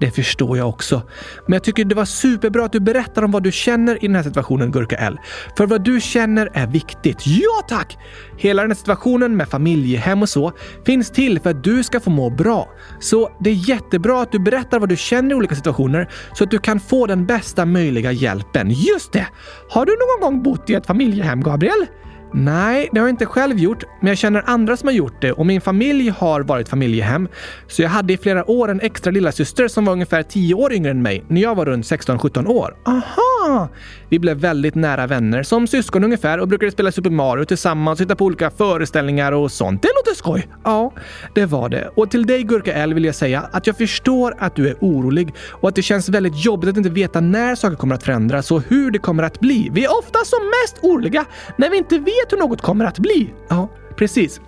[0.00, 1.02] Det förstår jag också.
[1.46, 4.16] Men jag tycker det var superbra att du berättar om vad du känner i den
[4.16, 5.18] här situationen, Gurka L.
[5.56, 7.26] För vad du känner är viktigt.
[7.26, 7.98] Ja tack!
[8.36, 10.52] Hela den här situationen med familjehem och så
[10.86, 12.68] finns till för att du ska få må bra.
[13.00, 16.50] Så det är jättebra att du berättar vad du känner i olika situationer så att
[16.50, 18.70] du kan få den bästa möjliga hjälpen.
[18.70, 19.26] Just det!
[19.70, 21.86] Har du någon gång bott i ett familjehem, Gabriel?
[22.32, 25.32] Nej, det har jag inte själv gjort, men jag känner andra som har gjort det
[25.32, 27.28] och min familj har varit familjehem.
[27.66, 30.90] Så jag hade i flera år en extra lillasyster som var ungefär 10 år yngre
[30.90, 32.76] än mig när jag var runt 16-17 år.
[32.84, 33.68] Aha!
[34.08, 38.04] Vi blev väldigt nära vänner, som syskon ungefär och brukade spela Super Mario tillsammans och
[38.04, 39.82] hitta på olika föreställningar och sånt.
[39.82, 40.48] Det låter skoj!
[40.64, 40.92] Ja,
[41.34, 41.90] det var det.
[41.96, 45.34] Och till dig Gurka L vill jag säga att jag förstår att du är orolig
[45.50, 48.62] och att det känns väldigt jobbigt att inte veta när saker kommer att förändras och
[48.68, 49.68] hur det kommer att bli.
[49.72, 51.24] Vi är ofta som mest oroliga
[51.56, 53.34] när vi inte vet hur något kommer att bli.
[53.48, 54.40] Ja, precis.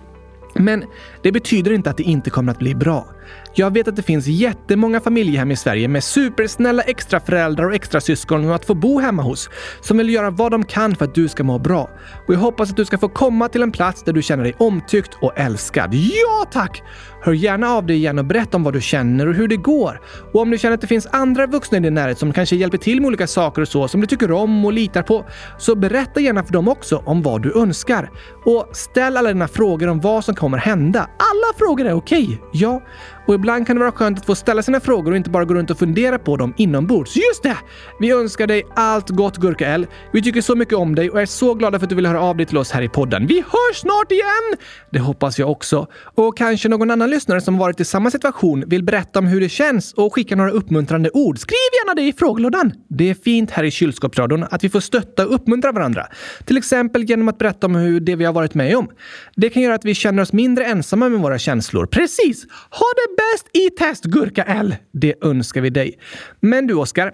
[0.55, 0.85] Men
[1.21, 3.07] det betyder inte att det inte kommer att bli bra.
[3.55, 8.01] Jag vet att det finns jättemånga familjehem i Sverige med supersnälla extra föräldrar och extra
[8.01, 9.49] syskon att få bo hemma hos
[9.81, 11.89] som vill göra vad de kan för att du ska må bra.
[12.27, 14.53] Och jag hoppas att du ska få komma till en plats där du känner dig
[14.57, 15.93] omtyckt och älskad.
[15.93, 16.83] Ja, tack!
[17.21, 20.01] Hör gärna av dig igen och berätta om vad du känner och hur det går.
[20.33, 22.77] Och om du känner att det finns andra vuxna i din närhet som kanske hjälper
[22.77, 25.25] till med olika saker och så som du tycker om och litar på,
[25.57, 28.11] så berätta gärna för dem också om vad du önskar.
[28.45, 30.99] Och ställ alla dina frågor om vad som kommer hända.
[30.99, 32.37] Alla frågor är okej, okay.
[32.51, 32.81] ja.
[33.27, 35.53] Och ibland kan det vara skönt att få ställa sina frågor och inte bara gå
[35.53, 37.15] runt och fundera på dem inombords.
[37.15, 37.57] Just det!
[37.99, 39.87] Vi önskar dig allt gott Gurka L.
[40.13, 42.21] Vi tycker så mycket om dig och är så glada för att du vill höra
[42.21, 43.27] av dig till oss här i podden.
[43.27, 44.57] Vi hörs snart igen!
[44.91, 45.87] Det hoppas jag också.
[46.15, 49.49] Och kanske någon annan lyssnare som varit i samma situation vill berätta om hur det
[49.49, 51.39] känns och skicka några uppmuntrande ord.
[51.39, 52.73] Skriv gärna det i frågelådan.
[52.89, 56.07] Det är fint här i kylskåpsradion att vi får stötta och uppmuntra varandra.
[56.45, 58.89] Till exempel genom att berätta om hur det vi har varit med om.
[59.35, 61.85] Det kan göra att vi känner oss mindre ensamma med våra känslor.
[61.85, 62.45] Precis!
[62.69, 64.75] Ha det bäst i test, Gurka L!
[64.91, 65.99] Det önskar vi dig.
[66.39, 67.11] Men du, Oskar.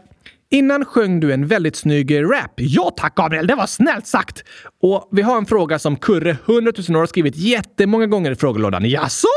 [0.51, 2.51] Innan sjöng du en väldigt snygg rap.
[2.55, 4.43] Ja tack Gabriel, det var snällt sagt!
[4.81, 8.35] Och vi har en fråga som Kurre 100 000 år har skrivit jättemånga gånger i
[8.35, 8.89] frågelådan.
[8.89, 9.27] Jaså?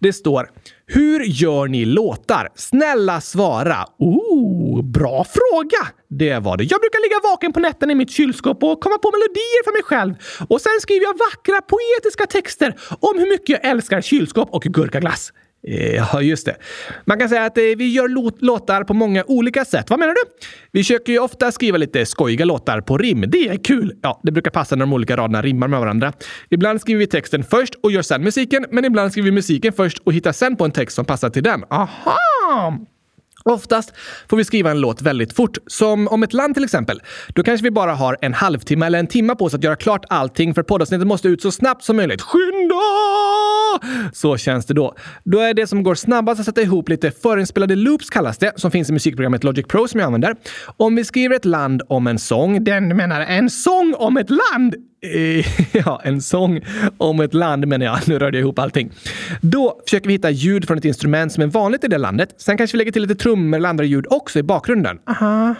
[0.00, 0.50] Det står
[0.86, 2.48] “Hur gör ni låtar?
[2.54, 5.88] Snälla svara!” Oh, bra fråga!
[6.10, 6.64] Det var det.
[6.64, 9.82] Jag brukar ligga vaken på nätterna i mitt kylskåp och komma på melodier för mig
[9.82, 10.14] själv.
[10.48, 15.32] Och sen skriver jag vackra poetiska texter om hur mycket jag älskar kylskåp och gurkaglass.
[15.66, 16.56] Eh, ja, just det.
[17.04, 18.08] Man kan säga att eh, vi gör
[18.44, 19.90] låtar på många olika sätt.
[19.90, 20.20] Vad menar du?
[20.72, 23.24] Vi försöker ju ofta skriva lite skojiga låtar på rim.
[23.28, 23.92] Det är kul!
[24.02, 26.12] Ja, det brukar passa när de olika raderna rimmar med varandra.
[26.50, 29.98] Ibland skriver vi texten först och gör sen musiken, men ibland skriver vi musiken först
[29.98, 31.64] och hittar sen på en text som passar till den.
[31.70, 32.78] Aha!
[33.44, 33.92] Oftast
[34.30, 35.58] får vi skriva en låt väldigt fort.
[35.66, 37.02] Som om ett land till exempel.
[37.28, 40.04] Då kanske vi bara har en halvtimme eller en timme på oss att göra klart
[40.08, 42.22] allting för poddavsnittet måste ut så snabbt som möjligt.
[42.22, 42.74] Skynda!
[44.12, 44.94] Så känns det då.
[45.24, 48.70] Då är det som går snabbast att sätta ihop lite förinspelade loops kallas det, som
[48.70, 50.36] finns i musikprogrammet Logic Pro som jag använder.
[50.76, 54.74] Om vi skriver ett land om en sång, den menar en sång om ett land!
[55.14, 55.46] Eh,
[55.86, 56.60] ja, en sång
[56.98, 57.98] om ett land menar jag.
[58.08, 58.90] Nu rörde jag ihop allting.
[59.40, 62.34] Då försöker vi hitta ljud från ett instrument som är vanligt i det landet.
[62.38, 64.98] Sen kanske vi lägger till lite trummor eller andra ljud också i bakgrunden.
[65.06, 65.54] Aha.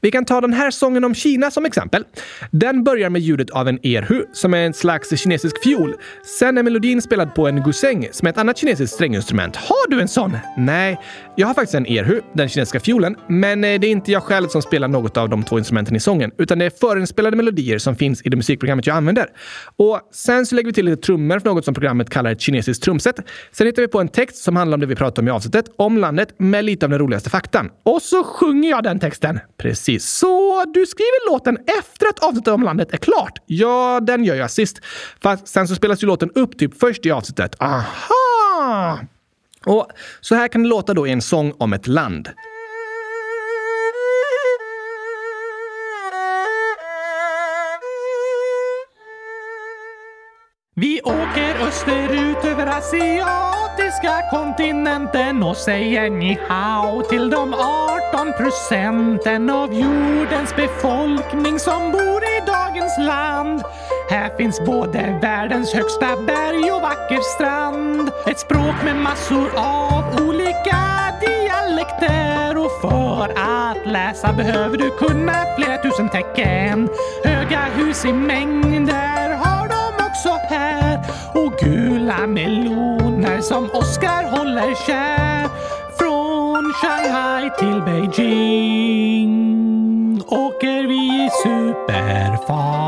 [0.00, 2.04] Vi kan ta den här sången om Kina som exempel.
[2.50, 5.94] Den börjar med ljudet av en erhu, som är en slags kinesisk fiol.
[6.38, 9.56] Sen är melodin spelad på en guseng, som är ett annat kinesiskt stränginstrument.
[9.56, 10.36] Har du en sån?
[10.56, 10.98] Nej,
[11.36, 14.48] jag har faktiskt en erhu, den kinesiska fiolen, men eh, det är inte jag själv
[14.48, 17.96] som spelar något av de två instrumenten i sången, utan det är förinspelade melodier som
[17.96, 19.26] finns i det musikprogrammet jag använder.
[19.76, 22.84] Och sen så lägger vi till lite trummor för något som programmet kallar ett kinesiskt
[22.84, 23.16] trumset.
[23.52, 25.64] Sen hittar vi på en text som handlar om det vi pratade om i avsnittet,
[25.76, 27.70] om landet, med lite av den roligaste faktan.
[27.82, 29.27] Och så sjunger jag den texten.
[29.56, 30.10] Precis.
[30.10, 33.38] Så du skriver låten efter att avsnittet om landet är klart?
[33.46, 34.80] Ja, den gör jag sist.
[35.22, 37.56] Fast sen så spelas ju låten upp typ först i avsnittet.
[37.60, 39.00] Aha!
[39.66, 39.88] Och
[40.20, 42.28] så här kan det låta då i en sång om ett land.
[50.80, 59.74] Vi åker österut över asiatiska kontinenten och säger ni hao till de 18 procenten av
[59.74, 63.62] jordens befolkning som bor i dagens land.
[64.10, 68.10] Här finns både världens högsta berg och vacker strand.
[68.26, 70.78] Ett språk med massor av olika
[71.20, 76.88] dialekter och för att läsa behöver du kunna flera tusen tecken.
[77.24, 79.27] Höga hus i mängder
[80.98, 85.48] här och gula meloner som Oscar håller kär.
[85.98, 89.28] Från Shanghai till Beijing
[90.26, 92.78] åker vi i superfart.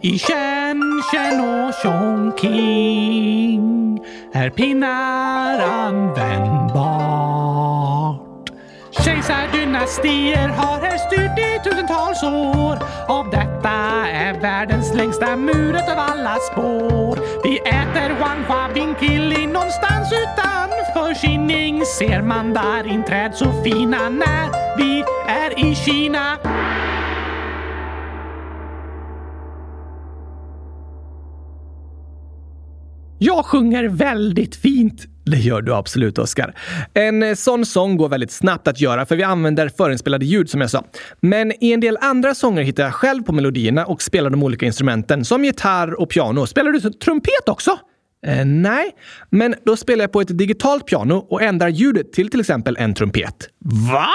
[0.00, 3.22] I Shenzhen och Chongqing
[4.32, 6.72] är pinnar användbart.
[8.92, 12.78] Kejsardynastier har här styrt i tusentals år.
[13.08, 13.70] Av detta
[14.08, 17.18] är världens längsta mur ett av alla spår.
[17.44, 21.84] Vi äter Wanhua Binkili någonstans utanför Kinning.
[21.86, 26.38] Ser mandarinträd så fina när vi är i Kina.
[33.18, 35.11] Jag sjunger väldigt fint.
[35.24, 36.54] Det gör du absolut, Oskar.
[36.94, 40.60] En eh, sån sång går väldigt snabbt att göra för vi använder förinspelade ljud som
[40.60, 40.84] jag sa.
[41.20, 44.66] Men i en del andra sånger hittar jag själv på melodierna och spelar de olika
[44.66, 46.46] instrumenten som gitarr och piano.
[46.46, 47.78] Spelar du trumpet också?
[48.26, 48.90] Eh, nej,
[49.30, 52.94] men då spelar jag på ett digitalt piano och ändrar ljudet till till exempel en
[52.94, 53.48] trumpet.
[53.92, 54.08] Va?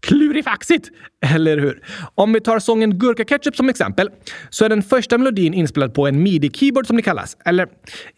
[0.00, 0.88] Klurifaxigt!
[1.34, 1.82] Eller hur?
[2.14, 4.10] Om vi tar sången Gurka Ketchup som exempel
[4.50, 7.36] så är den första melodin inspelad på en midi-keyboard som det kallas.
[7.44, 7.68] Eller,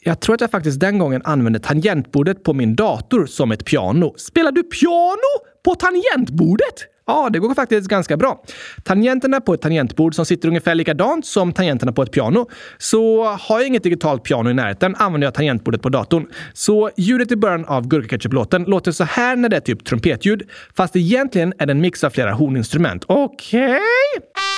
[0.00, 4.14] jag tror att jag faktiskt den gången använde tangentbordet på min dator som ett piano.
[4.16, 6.91] Spelar du piano på tangentbordet?
[7.06, 8.44] Ja, det går faktiskt ganska bra.
[8.84, 12.48] Tangenterna på ett tangentbord som sitter ungefär likadant som tangenterna på ett piano.
[12.78, 16.26] Så har jag inget digitalt piano i närheten använder jag tangentbordet på datorn.
[16.52, 20.42] Så ljudet i början av Gurkaketchup-låten låter så här när det är typ trumpetljud,
[20.76, 23.04] fast egentligen är det en mix av flera horninstrument.
[23.08, 23.64] Okej?
[23.64, 24.51] Okay.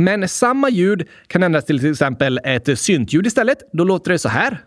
[0.00, 3.58] Men samma ljud kan ändras till till exempel ett syntljud istället.
[3.72, 4.58] Då låter det så här.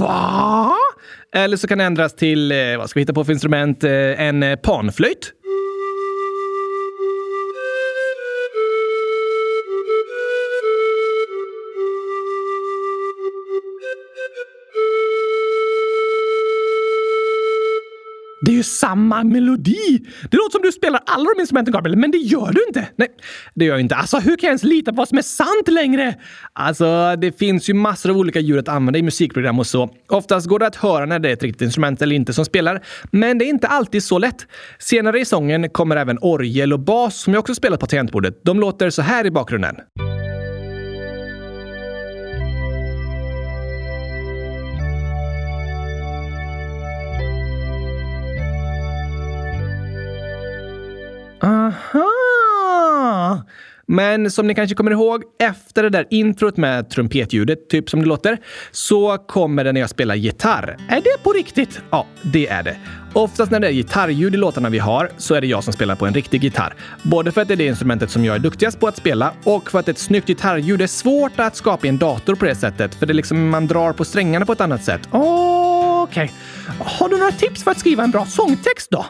[0.00, 0.74] Va?
[1.34, 4.20] Eller så kan det ändras till, eh, vad ska vi hitta på för instrument, eh,
[4.20, 5.32] en eh, panflöjt.
[18.42, 19.98] Det är ju samma melodi!
[20.30, 22.88] Det låter som du spelar alla de instrumenten, Gabriel, men det gör du inte.
[22.96, 23.08] Nej,
[23.54, 23.96] det gör jag inte.
[23.96, 26.14] Alltså, hur kan jag ens lita på vad som är sant längre?
[26.52, 29.90] Alltså, det finns ju massor av olika ljud att använda i musikprogram och så.
[30.08, 32.82] Oftast går det att höra när det är ett riktigt instrument eller inte som spelar,
[33.10, 34.46] men det är inte alltid så lätt.
[34.78, 38.40] Senare i sången kommer även orgel och bas som jag också spelat på tangentbordet.
[38.44, 39.76] De låter så här i bakgrunden.
[51.70, 53.42] Aha!
[53.86, 58.06] Men som ni kanske kommer ihåg, efter det där introt med trumpetljudet, typ som det
[58.06, 58.38] låter,
[58.70, 60.76] så kommer det när jag spelar gitarr.
[60.88, 61.80] Är det på riktigt?
[61.90, 62.76] Ja, det är det.
[63.12, 65.94] Oftast när det är gitarrljud i låtarna vi har så är det jag som spelar
[65.94, 66.74] på en riktig gitarr.
[67.02, 69.70] Både för att det är det instrumentet som jag är duktigast på att spela och
[69.70, 72.94] för att ett snyggt gitarrljud är svårt att skapa i en dator på det sättet.
[72.94, 75.00] För det är liksom man drar på strängarna på ett annat sätt.
[75.10, 76.24] Okej.
[76.24, 76.28] Okay.
[76.78, 79.06] Har du några tips för att skriva en bra sångtext då?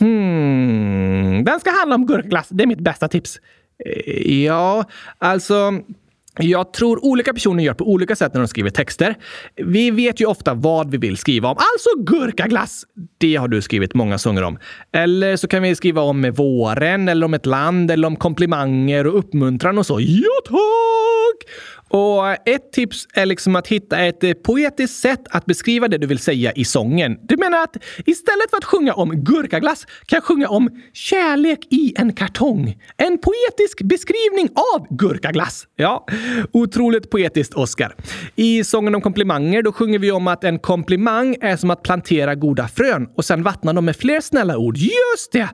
[0.00, 1.44] Hmm.
[1.44, 2.48] Den ska handla om gurkglass.
[2.48, 3.40] Det är mitt bästa tips.
[3.86, 4.84] Eh, ja,
[5.18, 5.72] alltså...
[6.38, 9.14] Jag tror olika personer gör på olika sätt när de skriver texter.
[9.56, 12.84] Vi vet ju ofta vad vi vill skriva om, alltså gurkaglass.
[13.18, 14.58] Det har du skrivit många sånger om.
[14.92, 19.18] Eller så kan vi skriva om våren, eller om ett land, eller om komplimanger och
[19.18, 20.00] uppmuntran och så.
[20.00, 21.50] Ja, tack!
[21.90, 26.06] Och ett tips är liksom att hitta ett eh, poetiskt sätt att beskriva det du
[26.06, 27.18] vill säga i sången.
[27.22, 27.76] Du menar att
[28.06, 32.78] istället för att sjunga om gurkaglass kan jag sjunga om kärlek i en kartong.
[32.96, 35.66] En poetisk beskrivning av gurkaglass.
[35.76, 36.06] Ja,
[36.52, 37.94] otroligt poetiskt, Oscar.
[38.36, 42.34] I sången om komplimanger då sjunger vi om att en komplimang är som att plantera
[42.34, 44.76] goda frön och sen vattna dem med fler snälla ord.
[44.76, 45.48] Just det!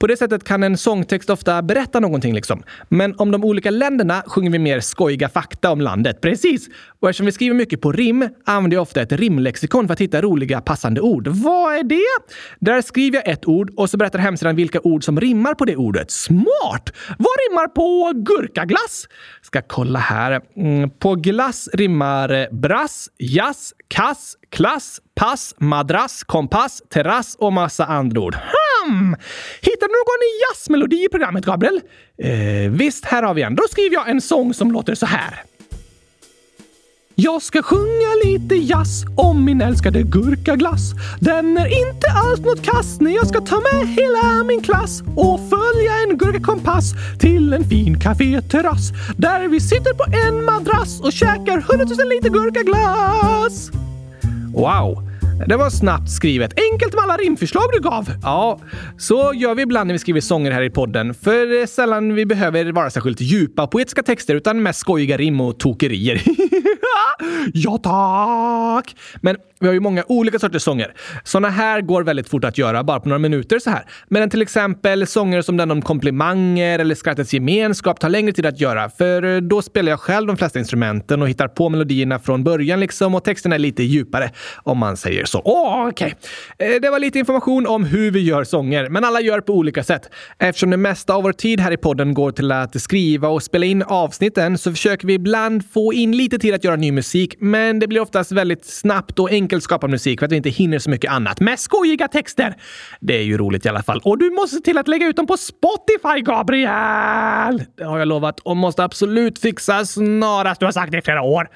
[0.00, 2.34] På det sättet kan en sångtext ofta berätta någonting.
[2.34, 2.62] liksom.
[2.88, 6.20] Men om de olika länderna sjunger vi mer skojiga fakta om landet.
[6.20, 6.68] Precis!
[7.00, 10.22] Och eftersom vi skriver mycket på rim använder jag ofta ett rimlexikon för att hitta
[10.22, 11.28] roliga passande ord.
[11.28, 12.34] Vad är det?
[12.58, 15.76] Där skriver jag ett ord och så berättar hemsidan vilka ord som rimmar på det
[15.76, 16.10] ordet.
[16.10, 16.92] Smart!
[17.18, 19.08] Vad rimmar på gurkaglass?
[19.42, 20.40] Ska kolla här.
[20.56, 27.84] Mm, på glass rimmar eh, brass, jazz, kass, klass, pass, madrass, kompass, terrass och massa
[27.84, 28.34] andra ord.
[28.34, 29.16] Hmm.
[29.62, 31.80] Hittar du någon jazzmelodi i programmet, Gabriel?
[32.22, 33.54] Eh, visst, här har vi en.
[33.54, 35.42] Då skriver jag en sång som låter så här.
[37.20, 40.92] Jag ska sjunga lite jazz om min älskade gurkaglass.
[41.20, 45.40] Den är inte alls något kass när jag ska ta med hela min klass och
[45.40, 51.60] följa en gurkakompass till en fin kaféterrass där vi sitter på en madrass och käkar
[51.60, 53.70] hundratusen liter gurkaglass.
[54.54, 55.07] Wow!
[55.46, 56.52] Det var snabbt skrivet.
[56.72, 58.10] Enkelt med alla rimförslag du gav.
[58.22, 58.60] Ja,
[58.98, 61.14] så gör vi ibland när vi skriver sånger här i podden.
[61.14, 65.40] För det är sällan vi behöver vara särskilt djupa poetiska texter utan mest skojiga rim
[65.40, 66.22] och tokerier.
[67.52, 68.96] ja, tack!
[69.20, 70.94] Men vi har ju många olika sorters sånger.
[71.24, 73.84] Såna här går väldigt fort att göra, bara på några minuter så här.
[74.08, 78.60] Medan till exempel sånger som den om komplimanger eller skrattets gemenskap tar längre tid att
[78.60, 78.90] göra.
[78.90, 82.80] För eh, då spelar jag själv de flesta instrumenten och hittar på melodierna från början
[82.80, 85.42] liksom och texten är lite djupare om man säger så.
[85.44, 86.14] Åh, oh, okej.
[86.58, 86.78] Okay.
[86.78, 90.10] Det var lite information om hur vi gör sånger, men alla gör på olika sätt.
[90.38, 93.66] Eftersom det mesta av vår tid här i podden går till att skriva och spela
[93.66, 97.78] in avsnitten så försöker vi ibland få in lite tid att göra ny musik, men
[97.78, 100.90] det blir oftast väldigt snabbt och enkelt skapad musik för att vi inte hinner så
[100.90, 101.40] mycket annat.
[101.40, 102.54] Med skojiga texter!
[103.00, 104.00] Det är ju roligt i alla fall.
[104.04, 107.64] Och du måste se till att lägga ut dem på Spotify, Gabriel!
[107.76, 110.60] Det har jag lovat och måste absolut fixa snarast.
[110.60, 111.48] Du har sagt det i flera år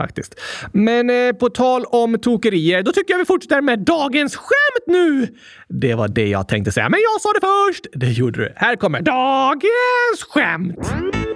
[0.00, 0.40] faktiskt.
[0.72, 5.28] Men eh, på tal om tokerier, då tycker jag vi fortsätter med dagens skämt nu!
[5.68, 7.86] Det var det jag tänkte säga, men jag sa det först!
[7.92, 8.52] Det gjorde du.
[8.56, 11.29] Här kommer dagens skämt!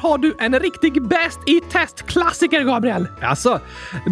[0.00, 3.06] Har du en riktig bäst i test-klassiker, Gabriel!
[3.22, 3.60] Alltså,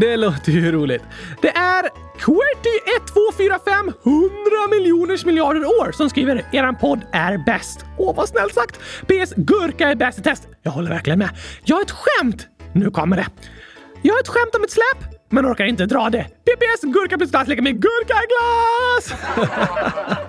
[0.01, 1.03] det låter ju roligt.
[1.43, 4.31] Det är QWERTY1245 100
[4.71, 7.85] miljoners miljarder år som skriver “Eran podd är bäst”.
[7.99, 8.79] Åh, vad snällt sagt!
[9.07, 9.33] PS.
[9.37, 10.49] Gurka är bäst i test.
[10.63, 11.31] Jag håller verkligen med.
[11.65, 12.47] Jag har ett skämt!
[12.73, 13.27] Nu kommer det.
[14.03, 16.23] Jag har ett skämt om ett släp, men orkar inte dra det.
[16.25, 19.15] PPS gurka plus glass lika med gurkaglass!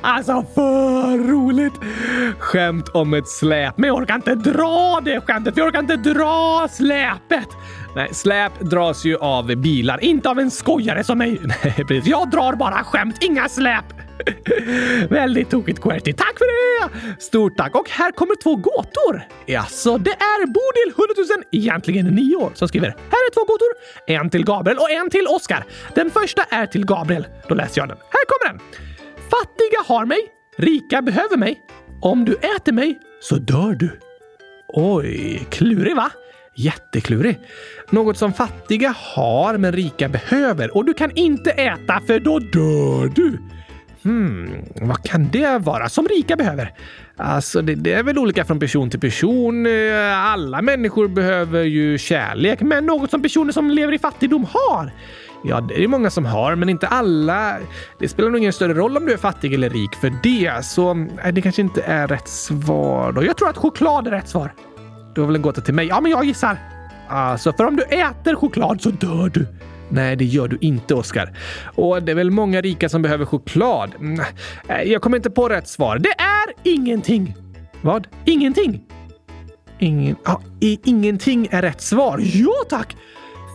[0.00, 1.72] Alltså för roligt!
[2.38, 6.68] Skämt om ett släp, men jag orkar inte dra det skämtet, jag orkar inte dra
[6.70, 7.48] släpet.
[7.96, 11.40] Nej, släp dras ju av bilar, inte av en skojare som mig.
[11.64, 12.06] Nej, precis.
[12.06, 13.84] Jag drar bara skämt, inga släp.
[15.10, 16.12] Väldigt tokigt QWERTY.
[16.12, 16.90] Tack för det!
[17.22, 17.74] Stort tack.
[17.74, 19.22] Och här kommer två gåtor.
[19.46, 22.86] Jaså, det är Bodil 100 000, egentligen nio år, som skriver.
[22.86, 23.68] Här är två gåtor.
[24.06, 25.64] En till Gabriel och en till Oskar.
[25.94, 27.26] Den första är till Gabriel.
[27.48, 27.98] Då läser jag den.
[27.98, 28.60] Här kommer den.
[29.30, 30.18] Fattiga har mig,
[30.56, 31.60] rika behöver mig.
[32.00, 34.00] Om du äter mig så dör du.
[34.68, 36.10] Oj, klurig va?
[36.56, 37.38] Jätteklurig.
[37.90, 43.12] Något som fattiga har men rika behöver och du kan inte äta för då dör
[43.14, 43.38] du.
[44.04, 46.72] Hmm, vad kan det vara som rika behöver?
[47.16, 49.66] Alltså, det, det, är väl olika från person till person.
[49.66, 54.90] Eh, alla människor behöver ju kärlek, men något som personer som lever i fattigdom har.
[55.44, 57.56] Ja, det är många som har, men inte alla.
[57.98, 60.94] Det spelar nog ingen större roll om du är fattig eller rik för det, så
[60.94, 63.24] nej, det kanske inte är rätt svar då.
[63.24, 64.54] Jag tror att choklad är rätt svar.
[65.14, 65.86] Du har väl en gåta till mig?
[65.86, 66.58] Ja, men jag gissar.
[67.08, 69.46] Alltså, för om du äter choklad så dör du.
[69.94, 71.38] Nej, det gör du inte, Oskar.
[71.74, 73.90] Och det är väl många rika som behöver choklad.
[74.68, 75.98] Eh, jag kommer inte på rätt svar.
[75.98, 77.34] Det är ingenting.
[77.82, 78.06] Vad?
[78.24, 78.82] Ingenting?
[79.78, 80.16] Ingen...
[80.24, 80.42] Ja,
[80.84, 82.20] ingenting är rätt svar.
[82.22, 82.96] Ja, tack!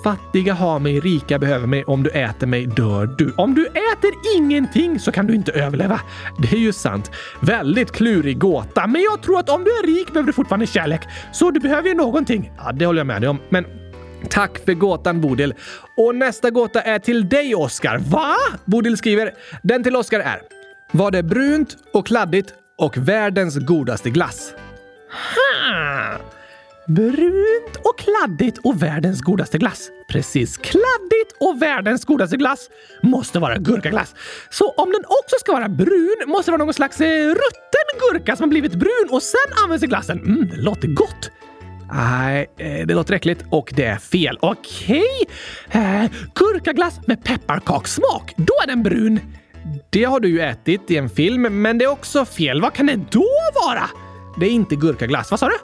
[0.03, 1.83] Fattiga har mig, rika behöver mig.
[1.83, 3.33] Om du äter mig dör du.
[3.37, 6.01] Om du äter ingenting så kan du inte överleva.
[6.41, 7.11] Det är ju sant.
[7.41, 11.01] Väldigt klurig gåta, men jag tror att om du är rik behöver du fortfarande kärlek.
[11.31, 12.51] Så du behöver ju någonting.
[12.57, 13.39] Ja, det håller jag med dig om.
[13.49, 13.65] Men
[14.29, 15.53] Tack för gåtan Bodil.
[15.97, 17.97] Och nästa gåta är till dig Oskar.
[17.97, 18.35] Va?
[18.65, 19.33] Bodil skriver.
[19.63, 20.41] Den till Oskar är.
[20.91, 24.53] Var det brunt och kladdigt och världens godaste glass?
[25.11, 26.17] Ha!
[26.87, 29.89] Brunt och kladdigt och världens godaste glass.
[30.09, 32.69] Precis, kladdigt och världens godaste glass
[33.03, 34.15] måste vara gurkaglass.
[34.49, 38.35] Så om den också ska vara brun måste det vara någon slags eh, rutten gurka
[38.35, 40.19] som har blivit brun och sen används i glassen.
[40.19, 41.31] Mm, det låter gott.
[41.93, 44.37] Nej, eh, det låter äckligt och det är fel.
[44.41, 45.25] Okej,
[45.71, 46.03] eh,
[46.35, 48.33] gurkaglass med pepparkakssmak.
[48.35, 49.19] Då är den brun.
[49.89, 52.61] Det har du ju ätit i en film, men det är också fel.
[52.61, 53.27] Vad kan det då
[53.65, 53.89] vara?
[54.39, 55.31] Det är inte gurkaglass.
[55.31, 55.55] Vad sa du?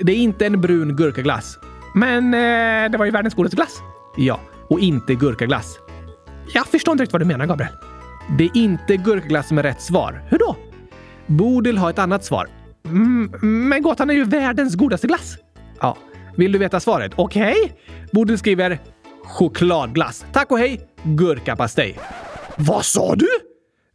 [0.00, 1.58] Det är inte en brun gurkaglass.
[1.94, 3.78] Men eh, det var ju världens godaste glass.
[4.16, 5.78] Ja, och inte gurkaglass.
[6.54, 7.72] Jag förstår inte riktigt vad du menar, Gabriel.
[8.38, 10.22] Det är inte gurkaglass som är rätt svar.
[10.28, 10.56] Hur då?
[11.26, 12.48] Bodil har ett annat svar.
[12.84, 13.32] Mm,
[13.68, 15.36] men gåtan är ju världens godaste glass.
[15.80, 15.96] Ja,
[16.36, 17.12] vill du veta svaret?
[17.16, 17.52] Okej.
[17.52, 17.76] Okay.
[18.12, 18.78] Bodil skriver
[19.24, 20.24] chokladglass.
[20.32, 21.98] Tack och hej, gurkapastej.
[22.56, 23.28] Vad sa du?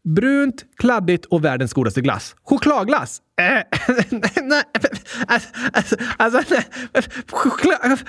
[0.05, 2.35] Brunt, kladdigt och världens godaste glass.
[2.43, 3.21] Chokladglass?
[3.41, 3.45] Eh,
[4.43, 4.63] nej,
[5.27, 7.03] alltså, alltså, alltså, nej.
[7.31, 7.99] Choklad...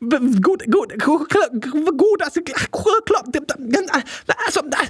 [0.00, 1.64] God, god, choklad...
[1.98, 2.68] Godaste glass...
[2.72, 3.36] Choklad...
[4.46, 4.88] Alltså, nej,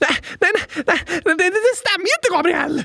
[0.00, 0.52] nej, nej,
[0.86, 2.84] nej, det, det stämmer ju inte, Gabriel!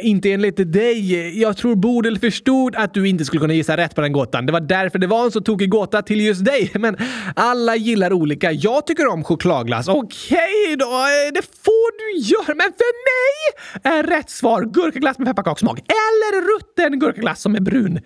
[0.00, 1.40] Inte enligt dig.
[1.40, 4.46] Jag tror Bodil förstod att du inte skulle kunna gissa rätt på den gåtan.
[4.46, 6.70] Det var därför det var en så tokig gåta till just dig.
[6.74, 6.96] Men
[7.36, 8.52] alla gillar olika.
[8.52, 9.88] Jag tycker om chokladglass.
[9.88, 12.54] Okej då, det får du göra.
[12.54, 15.78] Men för mig är rätt svar gurkaglass med pepparkakssmak.
[15.78, 18.00] Eller rutten gurkaglass som är brun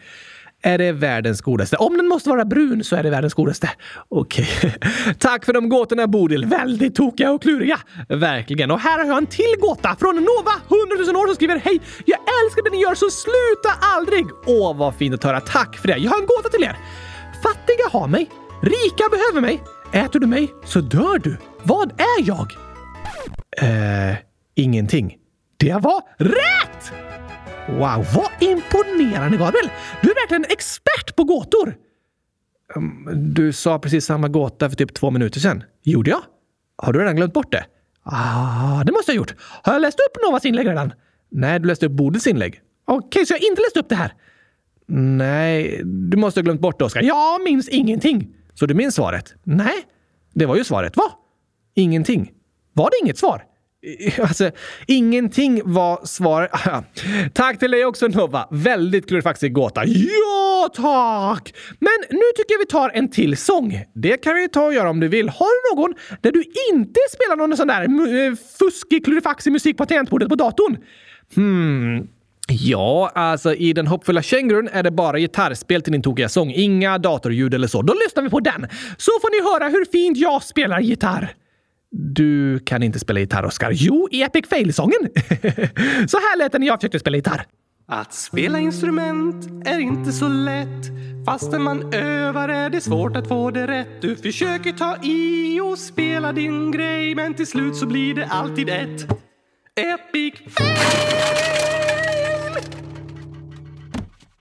[0.62, 1.76] är det världens godaste.
[1.76, 3.70] Om den måste vara brun så är det världens godaste.
[4.08, 4.48] Okej.
[4.58, 5.14] Okay.
[5.18, 6.44] Tack för de gåtorna Bodil.
[6.44, 7.78] Väldigt tokiga och kluriga.
[8.08, 8.70] Verkligen.
[8.70, 10.52] Och här har jag en till gåta från Nova,
[10.96, 11.80] 100 000 år, som skriver Hej!
[12.04, 14.26] Jag älskar det ni gör så sluta aldrig!
[14.46, 15.40] Åh, vad fint att höra.
[15.40, 15.96] Tack för det.
[15.96, 16.76] Jag har en gåta till er.
[17.42, 18.30] Fattiga har mig.
[18.62, 19.62] Rika behöver mig.
[19.92, 21.36] Äter du mig så dör du.
[21.62, 22.52] Vad är jag?
[23.62, 24.16] Eh,
[24.54, 25.16] ingenting.
[25.56, 26.92] Det var rätt!
[27.68, 29.70] Wow, vad imponerande Gabriel!
[30.02, 31.76] Du är verkligen expert på gåtor!
[32.76, 35.62] Um, du sa precis samma gåta för typ två minuter sedan.
[35.82, 36.20] Gjorde jag?
[36.76, 37.64] Har du redan glömt bort det?
[38.02, 39.34] Ah, det måste jag ha gjort.
[39.38, 40.92] Har jag läst upp Novas inlägg redan?
[41.30, 42.61] Nej, du läste upp Bodils inlägg.
[42.84, 44.14] Okej, okay, så jag har inte läst upp det här?
[44.92, 47.02] Nej, du måste ha glömt bort det, Oskar.
[47.02, 48.34] Jag minns ingenting.
[48.54, 49.34] Så du minns svaret?
[49.42, 49.74] Nej,
[50.34, 50.96] det var ju svaret.
[50.96, 51.04] Va?
[51.74, 52.32] Ingenting.
[52.72, 53.44] Var det inget svar?
[54.20, 54.51] Alltså,
[54.87, 56.49] ingenting var svar.
[57.35, 58.49] tack till dig också Nova.
[58.51, 59.85] Väldigt klurifaxig gåta.
[59.87, 61.55] Ja, tack!
[61.78, 63.85] Men nu tycker jag vi tar en till sång.
[63.95, 65.28] Det kan vi ta och göra om du vill.
[65.28, 69.87] Har du någon där du inte spelar någon sån där eh, fuskig klurifaxig musik på
[69.87, 70.76] tangentbordet på datorn?
[71.35, 72.09] Hmm.
[72.49, 76.51] Ja, alltså i den hoppfulla kängurun är det bara gitarrspel till din tokiga sång.
[76.51, 77.83] Inga datorljud eller så.
[77.83, 78.66] Då lyssnar vi på den.
[78.97, 81.35] Så får ni höra hur fint jag spelar gitarr.
[81.91, 83.70] Du kan inte spela gitarr, Oskar.
[83.72, 85.01] Jo, i Epic Fail-sången.
[86.09, 87.45] så här lät det när jag försökte spela gitarr.
[87.88, 90.86] Att spela instrument är inte så lätt.
[91.26, 94.03] Fastän man övar är det svårt att få det rätt.
[94.03, 98.68] Du försöker ta i och spela din grej, men till slut så blir det alltid
[98.68, 99.07] ett
[99.76, 100.76] Epic Fail!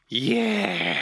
[0.10, 0.98] Yeah!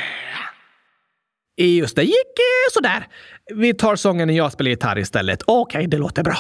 [1.56, 3.08] Just det, gick eh, sådär.
[3.56, 5.44] Vi tar sången när jag spelar gitarr istället.
[5.46, 6.38] Okej, okay, det låter bra.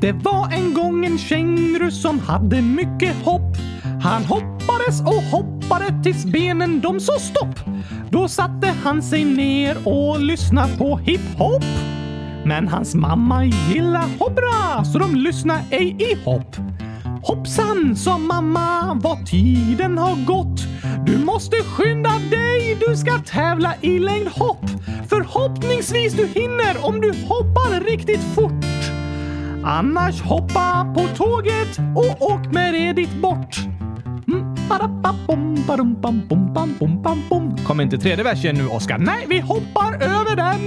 [0.00, 3.56] Det var en gång en känguru som hade mycket hopp.
[4.02, 7.60] Han hoppades och hoppade tills benen de sa stopp.
[8.10, 11.64] Då satte han sig ner och lyssnade på hiphop.
[12.44, 16.56] Men hans mamma gillar hoppra så de lyssnar ej i hopp.
[17.22, 20.60] Hoppsan, sa mamma, vad tiden har gått.
[21.06, 24.64] Du måste skynda dig, du ska tävla i längdhopp.
[25.08, 28.64] Förhoppningsvis du hinner om du hoppar riktigt fort.
[29.64, 33.56] Annars hoppa på tåget och åk med redigt bort.
[34.28, 34.54] Mm,
[37.66, 38.98] Kom inte tredje versen nu, Oskar.
[38.98, 40.60] Nej, vi hoppar över den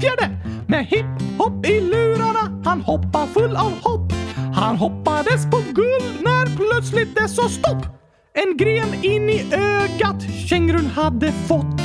[0.00, 0.36] fjärde.
[0.66, 4.19] Med hipp-hopp i lurarna, han hoppar full av hopp.
[4.60, 7.86] Han hoppades på guld när plötsligt det sa stopp.
[8.34, 11.80] En gren in i ögat kängurun hade fått.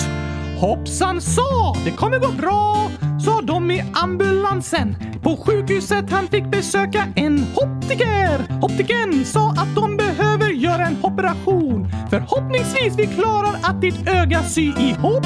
[0.59, 2.89] Hoppsan sa, det kommer gå bra,
[3.25, 4.95] sa de i ambulansen.
[5.23, 8.45] På sjukhuset han fick besöka en optiker.
[8.61, 11.87] Optiken sa att de behöver göra en operation.
[12.09, 15.25] Förhoppningsvis vi klarar att ditt öga sy ihop.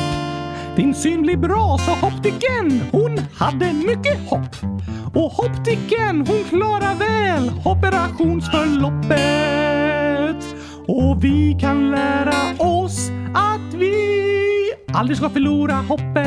[0.79, 2.81] Din syn blir bra, sa optiken.
[2.91, 4.55] Hon hade mycket hopp.
[5.15, 10.55] Och optiken, hon klarar väl operationsförloppet.
[10.87, 13.93] Och vi kan lära oss att vi
[14.93, 16.19] aldrig ska förlora hoppet.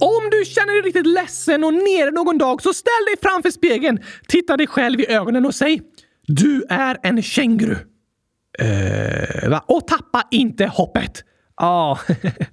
[0.00, 3.98] Om du känner dig riktigt ledsen och nere någon dag så ställ dig framför spegeln,
[4.28, 5.82] titta dig själv i ögonen och säg
[6.26, 7.76] Du är en känguru.
[8.58, 9.64] Eh, va?
[9.68, 11.24] Och tappa inte hoppet.
[11.60, 11.98] Ja,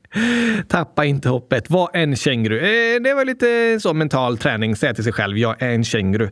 [0.67, 1.69] tappa inte hoppet.
[1.69, 2.57] Var en känguru.
[2.57, 4.75] Eh, det var lite så mental träning.
[4.75, 6.29] Säga till sig själv, jag är en känguru.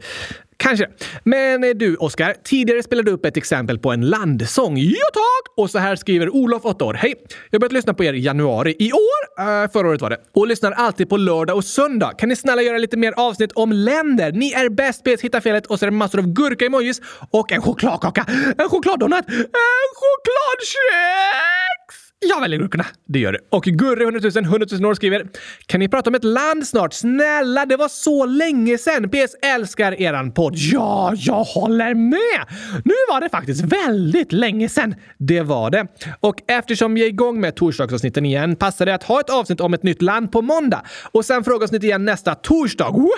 [0.58, 0.88] Kanske.
[1.24, 2.36] Men eh, du, Oskar.
[2.44, 4.78] Tidigare spelade du upp ett exempel på en landsång.
[4.78, 5.54] Ja, tack!
[5.58, 6.94] Och så här skriver Olof, 8 år.
[6.94, 7.14] Hej!
[7.52, 9.62] Jag börjat lyssna på er i januari i år.
[9.64, 10.18] Äh, förra året var det.
[10.34, 12.12] Och lyssnar alltid på lördag och söndag.
[12.18, 14.32] Kan ni snälla göra lite mer avsnitt om länder?
[14.32, 17.02] Ni är bäst på att hitta felet och så är det massor av gurka-emojis
[17.32, 18.26] och en chokladkaka,
[18.58, 22.05] en chokladdonut, en chokladkex!
[22.20, 22.86] Jag väljer gurkorna.
[23.08, 23.40] Det gör du.
[23.50, 25.28] Och Gurre 100 000 100 000 år skriver
[25.66, 26.94] Kan ni prata om ett land snart?
[26.94, 29.10] Snälla, det var så länge sedan.
[29.10, 30.54] PS älskar eran podd.
[30.56, 32.46] Ja, jag håller med!
[32.86, 34.96] Nu var det faktiskt väldigt länge sedan.
[35.18, 35.88] Det var det.
[36.20, 39.74] Och eftersom vi är igång med torsdagsavsnitten igen passar det att ha ett avsnitt om
[39.74, 42.90] ett nytt land på måndag och sen frågeavsnitt igen nästa torsdag.
[42.90, 43.10] Woho!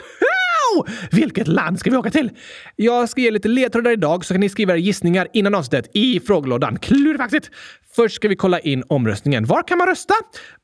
[1.12, 2.30] Vilket land ska vi åka till?
[2.76, 6.20] Jag ska ge lite ledtrådar idag så kan ni skriva era gissningar innan avsnittet i
[6.20, 6.80] frågelådan.
[6.80, 7.50] Klurifaxigt!
[7.98, 9.46] Först ska vi kolla in omröstningen.
[9.46, 10.14] Var kan man rösta?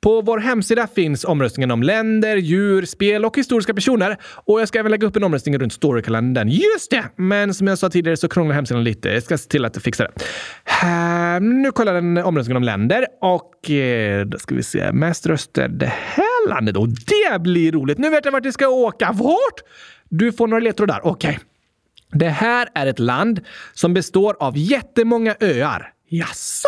[0.02, 4.18] På vår hemsida finns omröstningen om länder, djur, spel och historiska personer.
[4.46, 6.48] Och jag ska även lägga upp en omröstning runt storykalendern.
[6.48, 7.04] Just det!
[7.16, 9.10] Men som jag sa tidigare så krånglar hemsidan lite.
[9.10, 10.12] Jag ska se till att fixa det.
[10.64, 14.92] Här, nu kollar den omröstningen om länder och eh, då ska vi se.
[14.92, 16.78] Mest röster det här landet.
[16.78, 17.98] Och det blir roligt!
[17.98, 19.12] Nu vet jag vart vi ska åka.
[19.14, 19.62] Vart?
[20.10, 21.02] Du får några ledtrådar.
[21.04, 21.30] Okej.
[21.30, 21.40] Okay.
[22.20, 23.42] Det här är ett land
[23.74, 25.94] som består av jättemånga öar.
[26.10, 26.68] Jaså?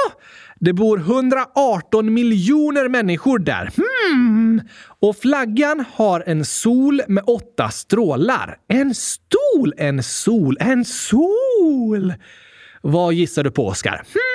[0.59, 3.69] Det bor 118 miljoner människor där.
[3.75, 4.61] Hmm.
[4.99, 8.57] Och flaggan har en sol med åtta strålar.
[8.67, 12.13] En stol, en sol, en sol!
[12.81, 13.95] Vad gissar du på, Oskar?
[13.95, 14.34] Hmm,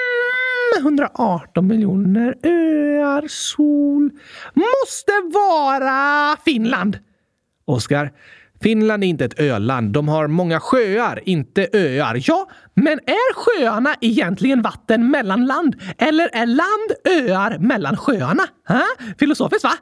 [0.79, 4.11] 118 miljoner öar, sol.
[4.55, 6.99] Måste vara Finland!
[7.65, 8.13] Oskar,
[8.63, 9.93] Finland är inte ett öland.
[9.93, 12.23] De har många sjöar, inte öar.
[12.27, 15.77] Ja, men är sjöarna egentligen vatten mellan land?
[15.99, 18.43] Eller är land öar mellan sjöarna?
[18.69, 18.83] Ha?
[19.19, 19.73] Filosofiskt, va?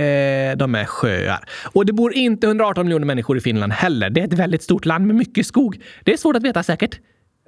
[0.00, 1.44] Eh, de är sjöar.
[1.72, 4.10] Och det bor inte 118 miljoner människor i Finland heller.
[4.10, 5.82] Det är ett väldigt stort land med mycket skog.
[6.04, 7.00] Det är svårt att veta säkert.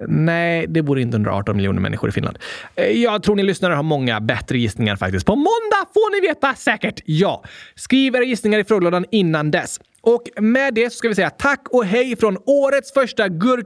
[0.07, 2.37] Nej, det bor inte 118 miljoner människor i Finland.
[2.75, 5.25] Eh, Jag tror ni lyssnare har många bättre gissningar faktiskt.
[5.25, 7.43] På måndag får ni veta säkert ja.
[7.75, 9.79] Skriv era gissningar i frågelådan innan dess.
[10.01, 13.61] Och med det så ska vi säga tack och hej från årets första gur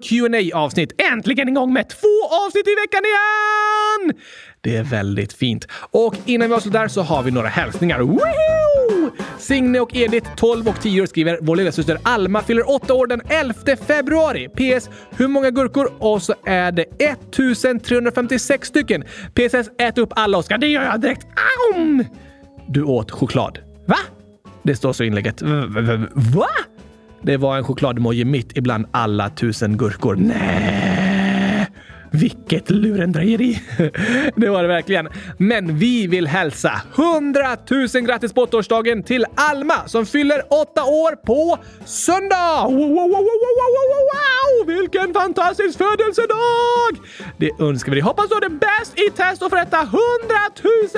[0.52, 4.22] qa avsnitt Äntligen igång med två avsnitt i veckan igen!
[4.62, 5.68] Det är väldigt fint.
[5.92, 8.00] Och innan vi avslutar så har vi några hälsningar.
[8.00, 8.73] Woohoo!
[9.44, 13.22] Signe och Edith, 12 och 10 år, skriver vår lillasyster Alma fyller 8 år den
[13.30, 13.54] 11
[13.88, 14.50] februari.
[14.50, 14.90] PS.
[15.18, 15.92] Hur många gurkor?
[16.00, 19.04] Och så är det 1356 stycken.
[19.34, 19.70] PSS.
[19.78, 20.58] Ät upp alla Oskar.
[20.58, 21.28] Det gör jag direkt.
[21.74, 22.06] Aum!
[22.68, 23.60] Du åt choklad.
[23.88, 23.98] Va?
[24.64, 25.42] Det står så i inlägget.
[26.14, 26.48] Va?
[27.22, 30.16] Det var en chokladmoji mitt ibland alla tusen gurkor.
[30.16, 30.93] Nej!
[32.14, 33.62] Vilket lurendrejeri!
[34.36, 35.08] det var det verkligen.
[35.38, 37.58] Men vi vill hälsa 100
[37.94, 42.66] 000 grattis på åttaårsdagen till Alma som fyller åtta år på söndag!
[42.66, 43.28] Wow, wow, wow,
[43.76, 46.94] wow, wow, Vilken fantastisk födelsedag!
[47.38, 48.04] Det önskar vi dig.
[48.04, 50.00] Hoppas du har det bäst i test och får äta 100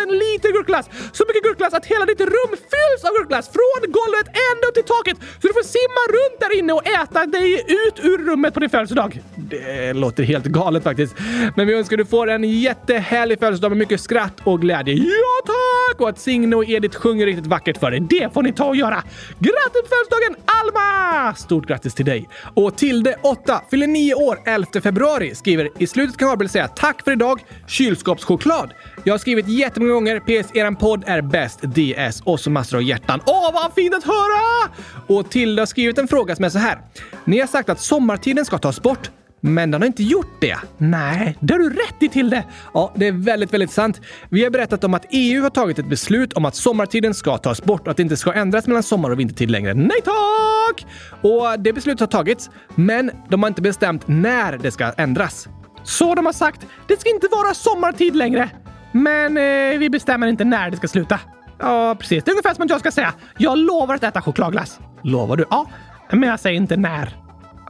[0.05, 0.85] 000 liter gurkglass.
[1.17, 4.89] Så mycket gurkglass att hela ditt rum fylls av gurkglass från golvet ända upp till
[4.95, 5.17] taket.
[5.41, 7.49] Så du får simma runt där inne och äta dig
[7.85, 9.21] ut ur rummet på din födelsedag.
[9.35, 11.55] Det låter helt galet faktiskt precis.
[11.55, 14.93] Men vi önskar du får en jättehärlig födelsedag med mycket skratt och glädje.
[14.93, 16.01] Ja tack!
[16.01, 17.99] Och att Signe och Edith sjunger riktigt vackert för dig.
[17.99, 19.03] Det får ni ta och göra.
[19.39, 21.35] Grattis på födelsedagen Alma!
[21.35, 22.29] Stort grattis till dig.
[22.53, 25.35] Och Tilde 8 fyller 9 år 11 februari.
[25.35, 27.43] Skriver i slutet kan Gabriel säga tack för idag.
[27.67, 28.73] Kylskåpschoklad.
[29.03, 30.19] Jag har skrivit jättemånga gånger.
[30.19, 30.55] PS.
[30.55, 31.61] Eran podd är bäst.
[31.61, 32.21] DS.
[32.23, 33.21] Och så massor av hjärtan.
[33.25, 34.71] Åh, vad fint att höra!
[35.07, 36.77] Och Tilde har skrivit en fråga som är så här.
[37.25, 39.09] Ni har sagt att sommartiden ska tas bort.
[39.45, 40.57] Men den har inte gjort det.
[40.77, 42.43] Nej, det har du rätt i till det.
[42.73, 44.01] Ja, det är väldigt, väldigt sant.
[44.29, 47.63] Vi har berättat om att EU har tagit ett beslut om att sommartiden ska tas
[47.63, 49.73] bort och att det inte ska ändras mellan sommar och vintertid längre.
[49.73, 50.85] Nej tack!
[51.21, 55.47] Och det beslutet har tagits, men de har inte bestämt när det ska ändras.
[55.83, 58.49] Så de har sagt, det ska inte vara sommartid längre.
[58.91, 61.19] Men eh, vi bestämmer inte när det ska sluta.
[61.59, 62.23] Ja, precis.
[62.23, 64.79] Det är ungefär som att jag ska säga, jag lovar att äta chokladglass.
[65.03, 65.45] Lovar du?
[65.49, 65.65] Ja,
[66.11, 67.15] men jag säger inte när.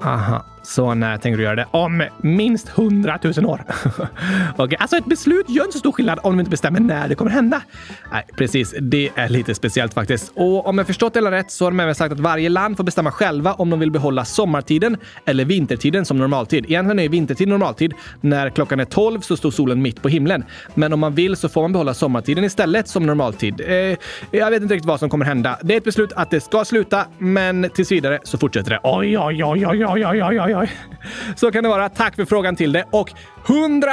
[0.02, 0.46] Aha.
[0.66, 1.66] Så när tänker du göra det?
[1.72, 3.62] Om minst hundratusen år.
[4.58, 4.78] okay.
[4.80, 7.32] alltså ett beslut gör inte så stor skillnad om de inte bestämmer när det kommer
[7.32, 7.62] hända.
[8.12, 8.76] Nej, precis.
[8.82, 10.32] Det är lite speciellt faktiskt.
[10.36, 12.78] Och om jag förstått det hela rätt så har de även sagt att varje land
[12.78, 16.66] får bestämma själva om de vill behålla sommartiden eller vintertiden som normaltid.
[16.66, 17.94] Egentligen är vintertid normaltid.
[18.22, 20.44] När klockan är 12 så står solen mitt på himlen.
[20.74, 23.62] Men om man vill så får man behålla sommartiden istället som normaltid.
[23.68, 23.98] Eh,
[24.32, 25.60] jag vet inte riktigt vad som kommer hända.
[25.62, 28.80] Det är ett beslut att det ska sluta, men tills vidare så fortsätter det.
[28.84, 30.72] Oj, oj, oj, oj, oj, oj, oj, oj, oj.
[31.36, 31.90] Så kan det vara.
[31.90, 33.14] Tack för frågan till det och
[33.48, 33.92] 100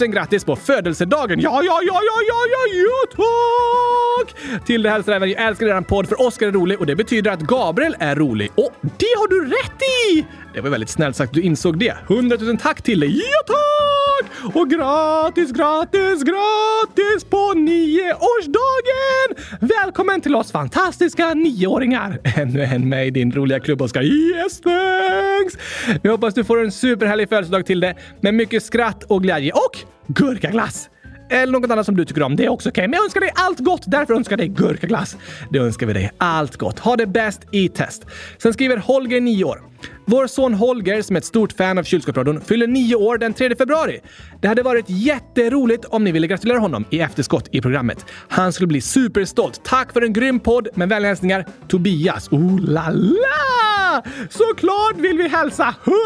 [0.00, 1.40] 000 grattis på födelsedagen!
[1.40, 4.34] Ja, ja, ja, ja, ja, ja, ja, tack!
[4.66, 7.30] Till det hälsar även jag älskar eran podd för Oskar är rolig och det betyder
[7.30, 8.50] att Gabriel är rolig.
[8.54, 9.82] Och det har du rätt
[10.12, 10.26] i!
[10.54, 11.96] Det var väldigt snällt sagt du insåg det.
[12.10, 13.18] 100 000 tack till dig!
[13.18, 14.54] Ja, tack!
[14.56, 19.58] Och gratis, gratis, gratis på nioårsdagen!
[19.60, 22.18] Välkommen till oss fantastiska nioåringar!
[22.36, 24.02] Ännu en med i din roliga klubb, Oskar.
[24.02, 25.54] Yes, thanks!
[26.02, 29.78] Vi hoppas du får en superhärlig födelsedag till det med mycket skratt och glädje och
[30.06, 30.90] gurkaglass!
[31.30, 32.36] Eller något annat som du tycker om.
[32.36, 32.88] Det är också okej.
[32.88, 33.82] Men jag önskar dig allt gott.
[33.86, 35.16] Därför önskar jag dig gurkaglass.
[35.50, 36.10] Det önskar vi dig.
[36.18, 36.78] Allt gott.
[36.78, 38.06] Ha det bäst i test.
[38.38, 39.62] Sen skriver Holger, 9 år.
[40.04, 43.56] Vår son Holger, som är ett stort fan av Kylskåpsradion, fyller nio år den 3
[43.56, 44.00] februari.
[44.40, 48.06] Det hade varit jätteroligt om ni ville gratulera honom i efterskott i programmet.
[48.28, 49.60] Han skulle bli superstolt.
[49.64, 50.68] Tack för en grym podd.
[50.74, 52.28] Med vänliga hälsningar Tobias.
[52.32, 54.02] Oh la la!
[54.30, 55.96] Såklart vill vi hälsa 100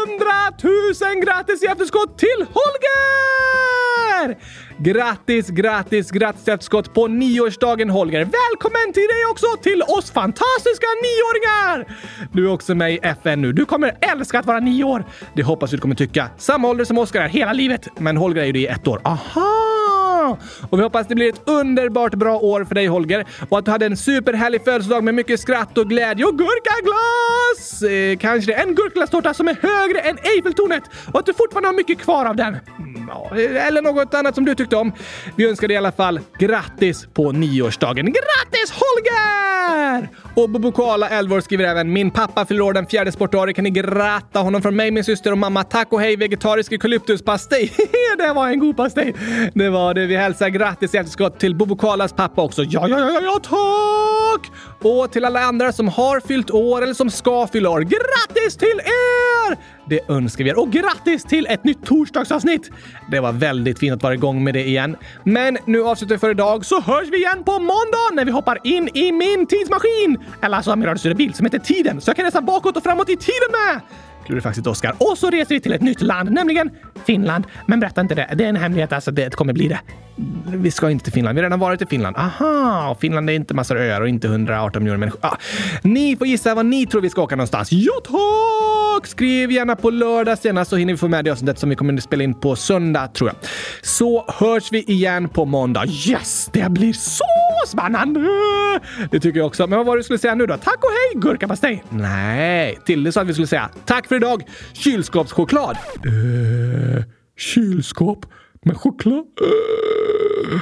[0.63, 4.37] 000 grattis i efterskott till Holger!
[4.83, 8.19] Grattis, grattis, grattis i efterskott på nioårsdagen Holger!
[8.19, 11.97] Välkommen till dig också till oss fantastiska nioåringar!
[12.31, 13.53] Du är också med i FN nu.
[13.53, 15.05] Du kommer älska att vara nio år.
[15.33, 16.29] Det hoppas vi du kommer tycka.
[16.37, 17.87] Samma ålder som Oskar är hela livet.
[17.97, 19.01] Men Holger är ju det i ett år.
[19.03, 19.98] Aha!
[20.69, 23.71] Och vi hoppas det blir ett underbart bra år för dig Holger och att du
[23.71, 27.81] hade en superhärlig födelsedag med mycket skratt och glädje och gurkaglass!
[27.81, 31.99] Eh, kanske en gurkaglasstårta som är högre än Eiffeltornet och att du fortfarande har mycket
[31.99, 32.57] kvar av den.
[32.79, 34.93] Mm, ja, eh, eller något annat som du tyckte om.
[35.35, 38.05] Vi önskar dig i alla fall grattis på nioårsdagen.
[38.05, 40.09] Grattis Holger!
[40.35, 43.53] Och Bobokala 11 år skriver även “Min pappa fyller år den fjärde sportdagen.
[43.53, 45.63] Kan ni gratta honom från mig, min syster och mamma?
[45.63, 47.71] Tack och hej vegetarisk eukalyptuspastej!”
[48.17, 49.15] Det var en god pastej!
[49.53, 50.05] Det var det.
[50.05, 52.63] Vi hälsar grattis i efterskott till Bobo Kalas pappa också.
[52.63, 54.51] Ja, ja, ja, ja, tack!
[54.81, 57.81] Och till alla andra som har fyllt år eller som ska fylla år.
[57.81, 59.57] Grattis till er!
[59.89, 60.59] Det önskar vi er.
[60.59, 62.71] Och grattis till ett nytt torsdagsavsnitt!
[63.11, 64.95] Det var väldigt fint att vara igång med det igen.
[65.23, 68.59] Men nu avslutar vi för idag så hörs vi igen på måndag när vi hoppar
[68.63, 70.17] in i min tidsmaskin!
[70.41, 73.09] Eller alltså min radiostyrda bil som heter Tiden, så jag kan resa bakåt och framåt
[73.09, 73.81] i tiden med!
[74.29, 74.95] Klurifaxigt Oskar.
[74.97, 76.69] Och så reser vi till ett nytt land, nämligen
[77.05, 77.43] Finland.
[77.65, 78.29] Men berätta inte det.
[78.35, 79.11] Det är en hemlighet, alltså.
[79.11, 79.79] Det kommer bli det.
[80.45, 81.35] Vi ska inte till Finland.
[81.35, 82.17] Vi har redan varit i Finland.
[82.17, 82.89] Aha!
[82.89, 85.19] Och Finland är inte massor öar och inte 118 miljoner människor.
[85.25, 85.35] Ah.
[85.81, 87.71] Ni får gissa var ni tror vi ska åka någonstans.
[87.71, 89.07] Ja, tack!
[89.07, 91.93] Skriv gärna på lördag senast så hinner vi få med det avsnittet som vi kommer
[91.93, 93.49] att spela in på söndag, tror jag.
[93.81, 95.85] Så hörs vi igen på måndag.
[95.85, 96.49] Yes!
[96.53, 97.23] Det blir så
[97.67, 98.19] spännande!
[99.11, 99.67] Det tycker jag också.
[99.67, 100.57] Men vad var det du skulle säga nu då?
[100.57, 101.83] Tack och hej, gurkapastej!
[101.89, 104.43] Nej, Tilde sa att vi skulle säga tack för idag,
[104.73, 105.77] kylskåpschoklad.
[106.05, 107.03] Uh,
[107.37, 108.25] kylskåp
[108.65, 109.25] med choklad?
[109.41, 110.61] Uh.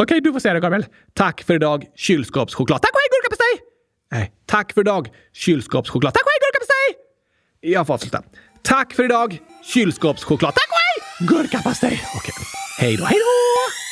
[0.00, 0.86] Okej, okay, du får säga det Gabriel.
[1.14, 2.82] Tack för idag, kylskåpschoklad.
[2.82, 3.66] Tack och hej, gurkapastej!
[4.12, 6.14] Nej, tack för idag, kylskåpschoklad.
[6.14, 6.96] Tack och hej, gurkapastej!
[7.60, 8.22] Jag får avsluta.
[8.62, 10.54] Tack för idag, kylskåpschoklad.
[10.54, 12.02] Tack och hej, gurkapastej!
[12.16, 12.44] Okej, okay.
[12.78, 13.89] hej då, hej då!